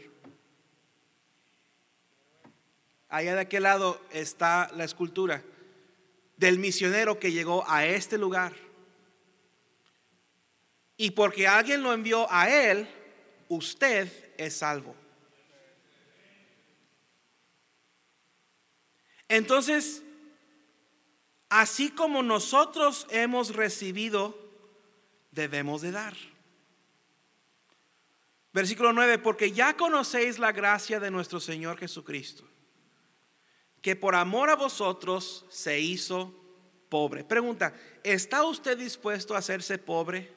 Allá 3.08 3.36
de 3.36 3.42
aquel 3.42 3.64
lado 3.64 4.02
está 4.12 4.70
la 4.76 4.84
escultura 4.84 5.42
del 6.36 6.60
misionero 6.60 7.18
que 7.18 7.32
llegó 7.32 7.64
a 7.70 7.86
este 7.86 8.18
lugar. 8.18 8.54
Y 10.98 11.12
porque 11.12 11.48
alguien 11.48 11.82
lo 11.82 11.94
envió 11.94 12.30
a 12.30 12.50
él, 12.50 12.86
usted 13.48 14.12
es 14.38 14.58
salvo. 14.58 14.94
Entonces, 19.30 20.04
así 21.48 21.92
como 21.92 22.24
nosotros 22.24 23.08
hemos 23.10 23.56
recibido 23.56 24.45
debemos 25.36 25.82
de 25.82 25.92
dar. 25.92 26.16
Versículo 28.54 28.94
9, 28.94 29.20
porque 29.20 29.52
ya 29.52 29.76
conocéis 29.76 30.40
la 30.40 30.54
gracia 30.54 31.00
de 31.00 31.12
nuestro 31.12 31.42
Señor 31.42 31.78
Jesucristo, 31.78 32.48
que 33.82 33.98
por 33.98 34.16
amor 34.16 34.50
a 34.50 34.56
vosotros 34.56 35.46
se 35.50 35.80
hizo 35.80 36.34
pobre. 36.88 37.26
Pregunta, 37.26 37.74
¿está 38.02 38.44
usted 38.44 38.78
dispuesto 38.78 39.36
a 39.36 39.40
hacerse 39.40 39.78
pobre 39.78 40.34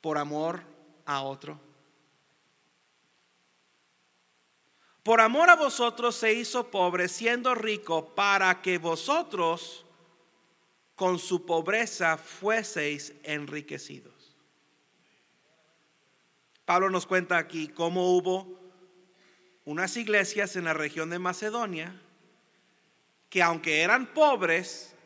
por 0.00 0.18
amor 0.18 0.62
a 1.04 1.22
otro? 1.22 1.60
Por 5.02 5.20
amor 5.20 5.50
a 5.50 5.56
vosotros 5.56 6.14
se 6.14 6.32
hizo 6.32 6.70
pobre 6.70 7.08
siendo 7.08 7.56
rico 7.56 8.14
para 8.14 8.62
que 8.62 8.78
vosotros 8.78 9.84
con 10.98 11.20
su 11.20 11.46
pobreza 11.46 12.18
fueseis 12.18 13.14
enriquecidos. 13.22 14.36
Pablo 16.64 16.90
nos 16.90 17.06
cuenta 17.06 17.38
aquí 17.38 17.68
cómo 17.68 18.16
hubo 18.16 18.58
unas 19.64 19.96
iglesias 19.96 20.56
en 20.56 20.64
la 20.64 20.74
región 20.74 21.08
de 21.08 21.20
Macedonia 21.20 21.94
que 23.30 23.44
aunque 23.44 23.82
eran 23.82 24.12
pobres, 24.12 24.96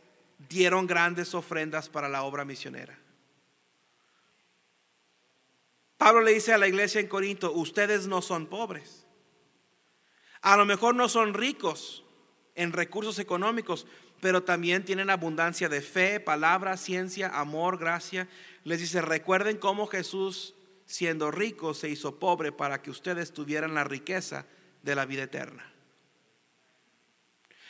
dieron 0.48 0.86
grandes 0.86 1.34
ofrendas 1.34 1.90
para 1.90 2.08
la 2.08 2.22
obra 2.22 2.46
misionera. 2.46 2.98
Pablo 5.98 6.22
le 6.22 6.32
dice 6.32 6.54
a 6.54 6.58
la 6.58 6.68
iglesia 6.68 7.02
en 7.02 7.06
Corinto, 7.06 7.52
ustedes 7.52 8.06
no 8.06 8.22
son 8.22 8.46
pobres. 8.46 9.06
A 10.40 10.56
lo 10.56 10.64
mejor 10.64 10.94
no 10.94 11.10
son 11.10 11.34
ricos 11.34 12.02
en 12.54 12.72
recursos 12.72 13.18
económicos, 13.18 13.86
pero 14.22 14.44
también 14.44 14.84
tienen 14.84 15.10
abundancia 15.10 15.68
de 15.68 15.82
fe, 15.82 16.20
palabra, 16.20 16.76
ciencia, 16.76 17.28
amor, 17.40 17.76
gracia. 17.76 18.28
Les 18.62 18.78
dice, 18.78 19.02
recuerden 19.02 19.58
cómo 19.58 19.88
Jesús, 19.88 20.54
siendo 20.86 21.32
rico, 21.32 21.74
se 21.74 21.88
hizo 21.88 22.20
pobre 22.20 22.52
para 22.52 22.82
que 22.82 22.90
ustedes 22.90 23.32
tuvieran 23.32 23.74
la 23.74 23.82
riqueza 23.82 24.46
de 24.84 24.94
la 24.94 25.06
vida 25.06 25.24
eterna. 25.24 25.68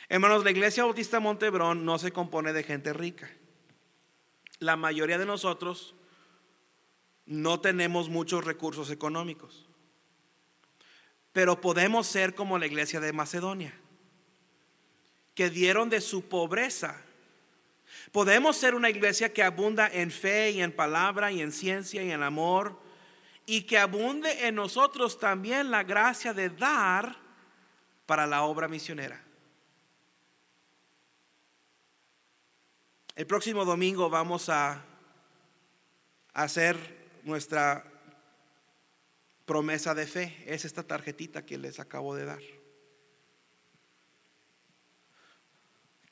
Hermanos, 0.09 0.43
la 0.43 0.51
iglesia 0.51 0.83
bautista 0.83 1.19
Montebrón 1.19 1.85
no 1.85 1.97
se 1.97 2.11
compone 2.11 2.53
de 2.53 2.61
gente 2.61 2.93
rica. 2.93 3.31
La 4.59 4.75
mayoría 4.75 5.17
de 5.17 5.25
nosotros 5.25 5.95
no 7.25 7.61
tenemos 7.61 8.09
muchos 8.09 8.45
recursos 8.45 8.91
económicos, 8.91 9.67
pero 11.31 11.61
podemos 11.61 12.05
ser 12.05 12.35
como 12.35 12.59
la 12.59 12.67
iglesia 12.67 12.99
de 12.99 13.11
Macedonia 13.11 13.73
que 15.35 15.49
dieron 15.49 15.89
de 15.89 16.01
su 16.01 16.27
pobreza. 16.27 17.01
Podemos 18.11 18.57
ser 18.57 18.75
una 18.75 18.89
iglesia 18.89 19.33
que 19.33 19.43
abunda 19.43 19.87
en 19.87 20.11
fe 20.11 20.51
y 20.51 20.61
en 20.61 20.71
palabra 20.71 21.31
y 21.31 21.41
en 21.41 21.51
ciencia 21.51 22.03
y 22.03 22.11
en 22.11 22.23
amor 22.23 22.79
y 23.45 23.63
que 23.63 23.77
abunde 23.77 24.47
en 24.47 24.55
nosotros 24.55 25.19
también 25.19 25.71
la 25.71 25.83
gracia 25.83 26.33
de 26.33 26.49
dar 26.49 27.17
para 28.05 28.27
la 28.27 28.43
obra 28.43 28.67
misionera. 28.67 29.21
El 33.15 33.27
próximo 33.27 33.65
domingo 33.65 34.09
vamos 34.09 34.49
a 34.49 34.83
hacer 36.33 36.77
nuestra 37.23 37.85
promesa 39.45 39.93
de 39.93 40.07
fe. 40.07 40.43
Es 40.47 40.65
esta 40.65 40.83
tarjetita 40.83 41.45
que 41.45 41.57
les 41.57 41.79
acabo 41.79 42.15
de 42.15 42.25
dar. 42.25 42.62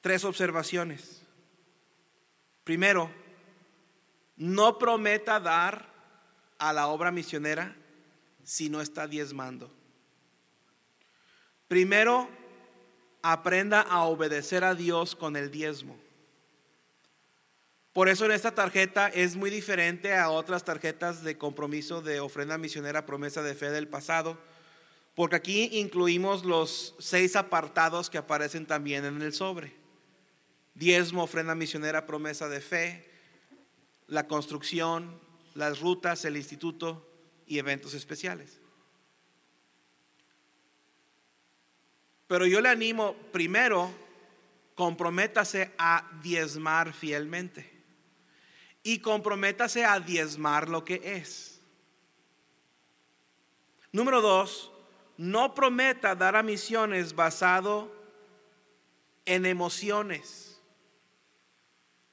Tres 0.01 0.25
observaciones. 0.25 1.21
Primero, 2.63 3.11
no 4.35 4.77
prometa 4.77 5.39
dar 5.39 5.87
a 6.57 6.73
la 6.73 6.87
obra 6.87 7.11
misionera 7.11 7.75
si 8.43 8.69
no 8.69 8.81
está 8.81 9.07
diezmando. 9.07 9.71
Primero, 11.67 12.27
aprenda 13.21 13.81
a 13.81 14.03
obedecer 14.03 14.63
a 14.63 14.75
Dios 14.75 15.15
con 15.15 15.35
el 15.35 15.51
diezmo. 15.51 15.97
Por 17.93 18.09
eso 18.09 18.25
en 18.25 18.31
esta 18.31 18.55
tarjeta 18.55 19.09
es 19.09 19.35
muy 19.35 19.49
diferente 19.49 20.15
a 20.15 20.29
otras 20.29 20.63
tarjetas 20.63 21.23
de 21.23 21.37
compromiso 21.37 22.01
de 22.01 22.19
ofrenda 22.19 22.57
misionera, 22.57 23.05
promesa 23.05 23.43
de 23.43 23.53
fe 23.53 23.69
del 23.69 23.87
pasado, 23.87 24.39
porque 25.13 25.35
aquí 25.35 25.69
incluimos 25.73 26.45
los 26.45 26.95
seis 26.99 27.35
apartados 27.35 28.09
que 28.09 28.17
aparecen 28.17 28.65
también 28.65 29.03
en 29.03 29.21
el 29.21 29.33
sobre. 29.33 29.80
Diezmo, 30.73 31.23
ofrenda 31.23 31.55
misionera, 31.55 32.05
promesa 32.05 32.47
de 32.47 32.61
fe, 32.61 33.09
la 34.07 34.27
construcción, 34.27 35.19
las 35.55 35.79
rutas, 35.79 36.25
el 36.25 36.37
instituto 36.37 37.07
y 37.45 37.59
eventos 37.59 37.93
especiales. 37.93 38.59
Pero 42.27 42.45
yo 42.45 42.61
le 42.61 42.69
animo 42.69 43.13
primero, 43.33 43.91
comprométase 44.75 45.71
a 45.77 46.09
diezmar 46.23 46.93
fielmente 46.93 47.69
y 48.83 48.99
comprométase 48.99 49.85
a 49.85 49.99
diezmar 49.99 50.69
lo 50.69 50.85
que 50.85 51.01
es. 51.03 51.59
Número 53.91 54.21
dos, 54.21 54.71
no 55.17 55.53
prometa 55.53 56.15
dar 56.15 56.35
a 56.35 56.43
misiones 56.43 57.13
basado 57.13 57.93
en 59.25 59.45
emociones. 59.45 60.50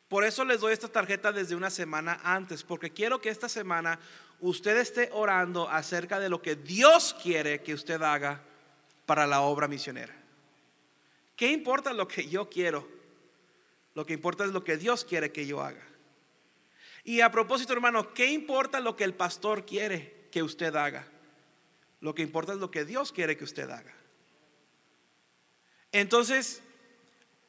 Por 0.09 0.25
eso 0.25 0.45
les 0.45 0.61
doy 0.61 0.73
esta 0.73 0.89
tarjeta 0.89 1.33
desde 1.33 1.55
una 1.55 1.71
semana 1.71 2.19
antes, 2.25 2.63
porque 2.63 2.91
quiero 2.91 3.21
que 3.21 3.29
esta 3.29 3.49
semana 3.49 4.01
usted 4.41 4.77
esté 4.79 5.11
orando 5.13 5.69
acerca 5.69 6.19
de 6.19 6.31
lo 6.31 6.41
que 6.41 6.57
Dios 6.57 7.15
quiere 7.23 7.63
que 7.63 7.75
usted 7.75 8.01
haga 8.03 8.41
para 9.05 9.27
la 9.27 9.43
obra 9.43 9.69
misionera. 9.69 10.15
¿Qué 11.37 11.53
importa 11.53 11.93
lo 11.93 12.09
que 12.09 12.27
yo 12.29 12.49
quiero? 12.49 12.89
Lo 13.95 14.07
que 14.07 14.15
importa 14.15 14.45
es 14.45 14.51
lo 14.51 14.65
que 14.65 14.77
Dios 14.77 15.05
quiere 15.05 15.31
que 15.31 15.47
yo 15.47 15.63
haga. 15.63 15.83
Y 17.05 17.21
a 17.21 17.31
propósito, 17.31 17.73
hermano, 17.73 18.13
¿qué 18.15 18.27
importa 18.27 18.81
lo 18.81 18.97
que 18.97 19.05
el 19.05 19.15
pastor 19.15 19.65
quiere 19.65 20.29
que 20.31 20.43
usted 20.43 20.75
haga? 20.75 21.07
Lo 22.01 22.15
que 22.15 22.23
importa 22.23 22.53
es 22.53 22.59
lo 22.59 22.71
que 22.71 22.85
Dios 22.85 23.13
quiere 23.13 23.37
que 23.37 23.45
usted 23.45 23.69
haga. 23.71 23.95
Entonces, 25.93 26.63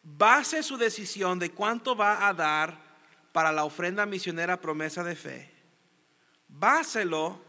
base 0.03 0.63
su 0.63 0.77
decisión 0.77 1.39
de 1.39 1.51
cuánto 1.51 1.95
va 1.95 2.27
a 2.27 2.33
dar 2.33 2.89
para 3.31 3.51
la 3.51 3.63
ofrenda 3.63 4.05
misionera 4.05 4.59
promesa 4.59 5.03
de 5.03 5.15
fe. 5.15 5.51
Báselo 6.47 7.39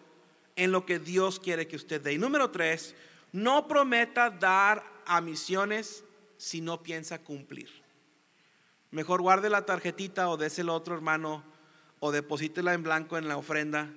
en 0.57 0.73
lo 0.73 0.85
que 0.85 0.99
Dios 0.99 1.41
quiere 1.41 1.67
que 1.67 1.77
usted 1.77 2.01
dé. 2.01 2.13
Y 2.13 2.19
número 2.19 2.51
tres, 2.51 2.95
no 3.33 3.67
prometa 3.67 4.31
dar 4.31 4.85
a 5.07 5.21
misiones 5.21 6.05
si 6.37 6.61
no 6.61 6.83
piensa 6.83 7.19
cumplir. 7.19 7.71
Mejor 8.91 9.23
guarde 9.23 9.51
la 9.51 9.65
tarjetita 9.65 10.29
o 10.29 10.37
déselo 10.37 10.73
a 10.73 10.77
otro 10.77 10.95
hermano 10.95 11.45
o 12.01 12.13
deposítela 12.13 12.75
en 12.75 12.83
blanco 12.83 13.17
en 13.17 13.29
la 13.29 13.37
ofrenda. 13.37 13.91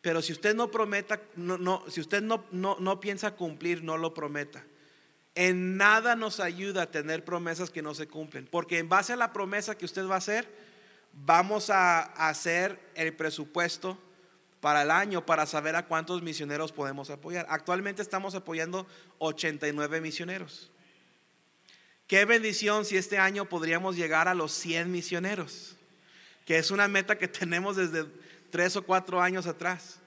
Pero 0.00 0.22
si 0.22 0.32
usted 0.32 0.54
no 0.54 0.70
prometa, 0.70 1.20
no, 1.36 1.58
no, 1.58 1.84
si 1.88 2.00
usted 2.00 2.22
no, 2.22 2.44
no, 2.50 2.76
no 2.80 3.00
piensa 3.00 3.34
cumplir, 3.34 3.82
no 3.82 3.96
lo 3.96 4.14
prometa. 4.14 4.64
En 5.38 5.76
nada 5.76 6.16
nos 6.16 6.40
ayuda 6.40 6.82
a 6.82 6.90
tener 6.90 7.24
promesas 7.24 7.70
que 7.70 7.82
no 7.82 7.94
se 7.94 8.08
cumplen, 8.08 8.48
porque 8.50 8.78
en 8.78 8.88
base 8.88 9.12
a 9.12 9.16
la 9.16 9.32
promesa 9.32 9.78
que 9.78 9.84
usted 9.84 10.04
va 10.08 10.16
a 10.16 10.18
hacer, 10.18 10.48
vamos 11.12 11.70
a 11.70 12.00
hacer 12.28 12.80
el 12.96 13.14
presupuesto 13.14 13.96
para 14.60 14.82
el 14.82 14.90
año 14.90 15.24
para 15.24 15.46
saber 15.46 15.76
a 15.76 15.86
cuántos 15.86 16.22
misioneros 16.22 16.72
podemos 16.72 17.10
apoyar. 17.10 17.46
Actualmente 17.50 18.02
estamos 18.02 18.34
apoyando 18.34 18.86
89 19.18 20.00
misioneros. 20.00 20.72
Qué 22.08 22.24
bendición 22.24 22.84
si 22.84 22.96
este 22.96 23.18
año 23.18 23.44
podríamos 23.44 23.94
llegar 23.94 24.26
a 24.26 24.34
los 24.34 24.50
100 24.52 24.90
misioneros 24.90 25.76
que 26.48 26.56
es 26.56 26.70
una 26.70 26.88
meta 26.88 27.18
que 27.18 27.28
tenemos 27.40 27.76
desde 27.76 28.06
tres 28.50 28.74
o 28.74 28.82
cuatro 28.82 29.20
años 29.20 29.46
atrás. 29.46 29.98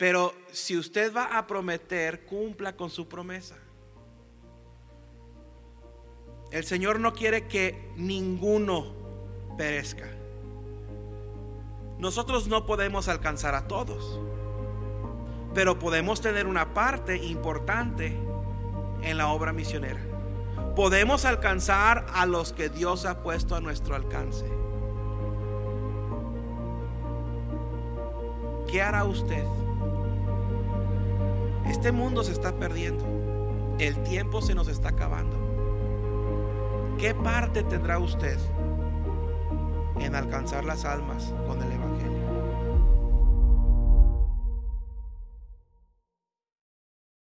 Pero 0.00 0.32
si 0.50 0.78
usted 0.78 1.14
va 1.14 1.36
a 1.38 1.46
prometer, 1.46 2.24
cumpla 2.24 2.74
con 2.74 2.88
su 2.88 3.06
promesa. 3.06 3.56
El 6.50 6.64
Señor 6.64 6.98
no 6.98 7.12
quiere 7.12 7.46
que 7.46 7.92
ninguno 7.96 8.94
perezca. 9.58 10.08
Nosotros 11.98 12.48
no 12.48 12.64
podemos 12.64 13.08
alcanzar 13.08 13.54
a 13.54 13.68
todos, 13.68 14.18
pero 15.54 15.78
podemos 15.78 16.22
tener 16.22 16.46
una 16.46 16.72
parte 16.72 17.16
importante 17.18 18.18
en 19.02 19.18
la 19.18 19.28
obra 19.28 19.52
misionera 19.52 20.00
podemos 20.74 21.24
alcanzar 21.26 22.06
a 22.14 22.26
los 22.26 22.52
que 22.52 22.68
Dios 22.68 23.04
ha 23.04 23.22
puesto 23.22 23.54
a 23.54 23.60
nuestro 23.60 23.94
alcance. 23.94 24.46
¿Qué 28.70 28.80
hará 28.80 29.04
usted? 29.04 29.44
Este 31.70 31.92
mundo 31.92 32.24
se 32.24 32.32
está 32.32 32.52
perdiendo. 32.52 33.04
El 33.78 34.02
tiempo 34.02 34.42
se 34.42 34.56
nos 34.56 34.66
está 34.66 34.88
acabando. 34.88 35.36
¿Qué 36.98 37.14
parte 37.14 37.62
tendrá 37.62 38.00
usted 38.00 38.36
en 40.00 40.16
alcanzar 40.16 40.64
las 40.64 40.84
almas 40.84 41.32
con 41.46 41.62
el 41.62 41.70